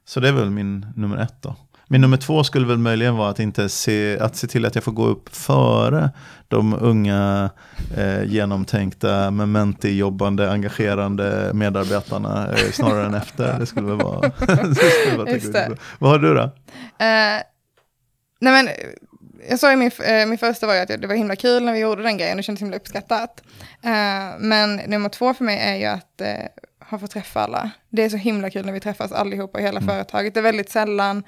så 0.05 0.21
det 0.21 0.29
är 0.29 0.33
väl 0.33 0.51
min 0.51 0.87
nummer 0.97 1.17
ett 1.17 1.43
då. 1.43 1.57
Min 1.87 2.01
nummer 2.01 2.17
två 2.17 2.45
skulle 2.45 2.67
väl 2.67 2.79
möjligen 2.79 3.17
vara 3.17 3.31
att, 3.31 3.39
inte 3.41 3.69
se, 3.69 4.19
att 4.19 4.37
se 4.37 4.47
till 4.47 4.65
att 4.65 4.75
jag 4.75 4.85
får 4.85 4.93
gå 4.93 5.07
upp 5.07 5.29
före 5.37 6.11
de 6.49 6.75
unga, 6.81 7.51
eh, 7.97 8.25
genomtänkta, 8.25 9.31
mementi-jobbande, 9.31 10.51
engagerande 10.53 11.51
medarbetarna 11.55 12.49
eh, 12.53 12.71
snarare 12.73 13.07
än 13.07 13.15
efter. 13.15 13.59
Det 13.59 13.67
skulle 13.67 13.87
väl 13.87 13.97
vara... 13.97 14.21
det 14.65 14.75
skulle 14.75 15.17
vara 15.17 15.25
det. 15.69 15.77
Vad 15.99 16.11
har 16.11 16.19
du 16.19 16.35
då? 16.35 16.43
Eh, 16.43 17.43
nej 18.41 18.53
men, 18.65 18.69
jag 19.48 19.59
sa 19.59 19.70
ju 19.70 19.76
min, 19.76 19.90
eh, 20.05 20.26
min 20.26 20.38
första 20.38 20.66
var 20.66 20.74
ju 20.74 20.81
att 20.81 20.88
det 20.88 21.07
var 21.07 21.14
himla 21.14 21.37
kul 21.37 21.64
när 21.64 21.72
vi 21.72 21.79
gjorde 21.79 22.03
den 22.03 22.16
grejen 22.16 22.33
och 22.33 22.37
det 22.37 22.42
kändes 22.42 22.62
himla 22.62 22.76
uppskattat. 22.76 23.42
Eh, 23.83 24.38
men 24.38 24.76
nummer 24.76 25.09
två 25.09 25.35
för 25.35 25.44
mig 25.44 25.59
är 25.59 25.76
ju 25.76 25.85
att 25.85 26.20
eh, 26.20 26.46
ha 26.90 26.98
fått 26.98 27.11
träffa 27.11 27.40
alla. 27.40 27.70
Det 27.88 28.03
är 28.03 28.09
så 28.09 28.16
himla 28.16 28.50
kul 28.50 28.66
när 28.66 28.72
vi 28.72 28.81
träffas 28.81 29.12
allihopa 29.12 29.61
i 29.61 29.62
hela 29.62 29.81
företaget. 29.81 30.35
Det 30.35 30.40
är 30.40 30.42
väldigt 30.42 30.70
sällan 30.70 31.24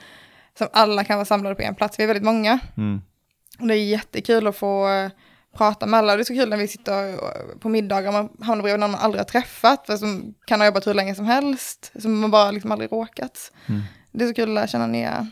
som 0.59 0.69
alla 0.73 1.05
kan 1.05 1.17
vara 1.17 1.25
samlade 1.25 1.55
på 1.55 1.63
en 1.63 1.75
plats. 1.75 1.99
Vi 1.99 2.03
är 2.03 2.07
väldigt 2.07 2.25
många. 2.25 2.59
Mm. 2.77 3.03
Och 3.61 3.67
det 3.67 3.75
är 3.75 3.85
jättekul 3.85 4.47
att 4.47 4.57
få 4.57 4.89
prata 5.57 5.87
med 5.87 5.99
alla. 5.99 6.17
Det 6.17 6.23
är 6.23 6.25
så 6.25 6.35
kul 6.35 6.49
när 6.49 6.57
vi 6.57 6.69
sitter 6.69 7.19
på 7.59 7.69
middagar 7.69 8.09
och 8.09 8.15
man 8.15 8.29
hamnar 8.41 8.63
bredvid 8.63 8.81
någon 8.81 8.91
man 8.91 9.01
aldrig 9.01 9.21
har 9.21 9.25
träffat, 9.25 9.87
för 9.87 9.97
som 9.97 10.35
kan 10.45 10.61
ha 10.61 10.67
jobbat 10.67 10.87
hur 10.87 10.95
länge 10.95 11.15
som 11.15 11.25
helst, 11.25 11.93
som 11.99 12.21
man 12.21 12.31
bara 12.31 12.51
liksom 12.51 12.73
aldrig 12.73 12.93
råkat. 12.93 13.53
Mm. 13.67 13.83
Det 14.13 14.25
är 14.25 14.29
så 14.29 14.35
kul 14.35 14.49
att 14.49 14.55
lära 14.55 14.67
känna 14.67 14.87
nya, 14.87 15.27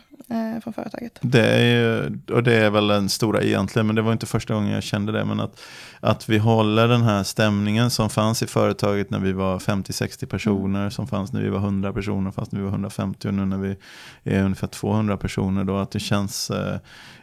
från 0.63 0.73
företaget. 0.73 1.19
Det 1.21 1.47
är 1.47 1.65
ju, 1.65 2.19
och 2.33 2.43
det 2.43 2.55
är 2.55 2.69
väl 2.69 2.87
den 2.87 3.09
stora 3.09 3.41
egentligen, 3.41 3.87
men 3.87 3.95
det 3.95 4.01
var 4.01 4.11
inte 4.11 4.25
första 4.25 4.53
gången 4.53 4.71
jag 4.71 4.83
kände 4.83 5.11
det. 5.11 5.25
Men 5.25 5.39
att, 5.39 5.61
att 5.99 6.29
vi 6.29 6.37
håller 6.37 6.87
den 6.87 7.01
här 7.01 7.23
stämningen 7.23 7.89
som 7.89 8.09
fanns 8.09 8.43
i 8.43 8.47
företaget 8.47 9.09
när 9.09 9.19
vi 9.19 9.31
var 9.31 9.59
50-60 9.59 10.25
personer, 10.25 10.79
mm. 10.79 10.91
som 10.91 11.07
fanns 11.07 11.33
när 11.33 11.41
vi 11.41 11.49
var 11.49 11.59
100 11.59 11.93
personer, 11.93 12.31
fast 12.31 12.51
när 12.51 12.59
vi 12.59 12.65
var 12.65 12.71
150 12.71 13.27
och 13.27 13.33
nu 13.33 13.45
när 13.45 13.57
vi 13.57 13.75
är 14.23 14.43
ungefär 14.43 14.67
200 14.67 15.17
personer. 15.17 15.63
Då, 15.63 15.77
att 15.77 15.91
det 15.91 15.99
känns 15.99 16.49
eh, 16.49 16.77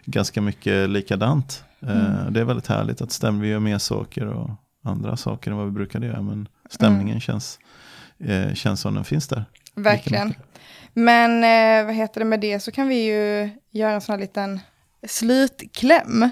ganska 0.04 0.40
mycket 0.40 0.90
likadant. 0.90 1.64
Eh, 1.80 2.06
mm. 2.06 2.32
Det 2.32 2.40
är 2.40 2.44
väldigt 2.44 2.66
härligt 2.66 3.02
att 3.02 3.12
stämmer, 3.12 3.42
vi 3.42 3.48
gör 3.48 3.60
mer 3.60 3.78
saker 3.78 4.26
och 4.26 4.50
andra 4.84 5.16
saker 5.16 5.50
än 5.50 5.56
vad 5.56 5.66
vi 5.66 5.72
brukade 5.72 6.06
göra. 6.06 6.22
Men 6.22 6.48
stämningen 6.70 7.08
mm. 7.08 7.20
känns, 7.20 7.58
eh, 8.18 8.54
känns 8.54 8.80
som 8.80 8.94
den 8.94 9.04
finns 9.04 9.28
där. 9.28 9.44
Verkligen. 9.82 10.34
Men 10.92 11.44
eh, 11.44 11.86
vad 11.86 11.94
heter 11.94 12.20
det 12.20 12.24
med 12.24 12.40
det 12.40 12.60
så 12.60 12.72
kan 12.72 12.88
vi 12.88 13.04
ju 13.04 13.50
göra 13.70 13.92
en 13.92 14.00
sån 14.00 14.12
här 14.12 14.20
liten 14.20 14.60
slutkläm. 15.06 16.22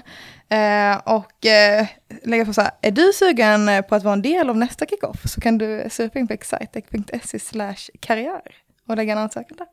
Eh, 0.49 0.97
och 1.05 1.45
eh, 1.45 1.87
lägga 2.23 2.45
på 2.45 2.53
så 2.53 2.61
här, 2.61 2.71
är 2.81 2.91
du 2.91 3.13
sugen 3.13 3.83
på 3.89 3.95
att 3.95 4.03
vara 4.03 4.13
en 4.13 4.21
del 4.21 4.49
av 4.49 4.57
nästa 4.57 4.85
kickoff 4.85 5.21
så 5.25 5.41
kan 5.41 5.57
du 5.57 5.87
surfa 5.89 6.19
in 6.19 6.27
på 6.27 6.33
excitec.se 6.33 7.39
slash 7.39 7.89
karriär 7.99 8.41
och 8.87 8.95
lägga 8.97 9.13
en 9.13 9.19
ansökan 9.19 9.57
där. 9.57 9.67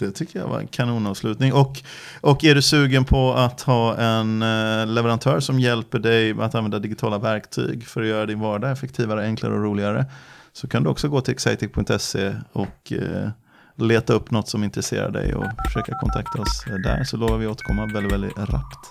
Det 0.00 0.12
tycker 0.12 0.38
jag 0.38 0.48
var 0.48 0.60
en 0.60 0.66
kanonavslutning. 0.66 1.52
Och, 1.52 1.82
och 2.20 2.44
är 2.44 2.54
du 2.54 2.62
sugen 2.62 3.04
på 3.04 3.32
att 3.32 3.60
ha 3.60 3.96
en 3.96 4.42
eh, 4.42 4.86
leverantör 4.86 5.40
som 5.40 5.60
hjälper 5.60 5.98
dig 5.98 6.34
att 6.40 6.54
använda 6.54 6.78
digitala 6.78 7.18
verktyg 7.18 7.86
för 7.86 8.02
att 8.02 8.08
göra 8.08 8.26
din 8.26 8.40
vardag 8.40 8.70
effektivare, 8.72 9.24
enklare 9.24 9.54
och 9.54 9.62
roligare 9.62 10.06
så 10.52 10.68
kan 10.68 10.82
du 10.82 10.90
också 10.90 11.08
gå 11.08 11.20
till 11.20 11.32
excitec.se 11.32 12.34
och 12.52 12.92
eh, 12.92 13.28
leta 13.76 14.12
upp 14.12 14.30
något 14.30 14.48
som 14.48 14.64
intresserar 14.64 15.10
dig 15.10 15.34
och 15.34 15.46
försöka 15.66 15.92
kontakta 16.00 16.42
oss 16.42 16.64
där 16.84 17.04
så 17.04 17.16
lovar 17.16 17.38
vi 17.38 17.46
återkomma 17.46 17.86
väldigt, 17.86 18.12
väldigt 18.12 18.38
rappt. 18.38 18.88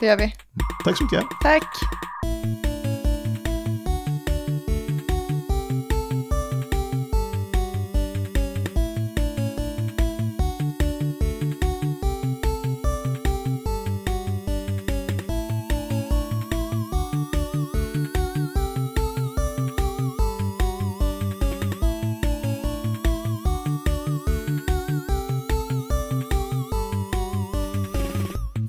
Det 0.00 0.06
gör 0.06 0.16
vi. 0.16 0.34
Tack 0.84 0.98
så 0.98 1.04
mycket. 1.04 1.24
Tack. 1.42 1.66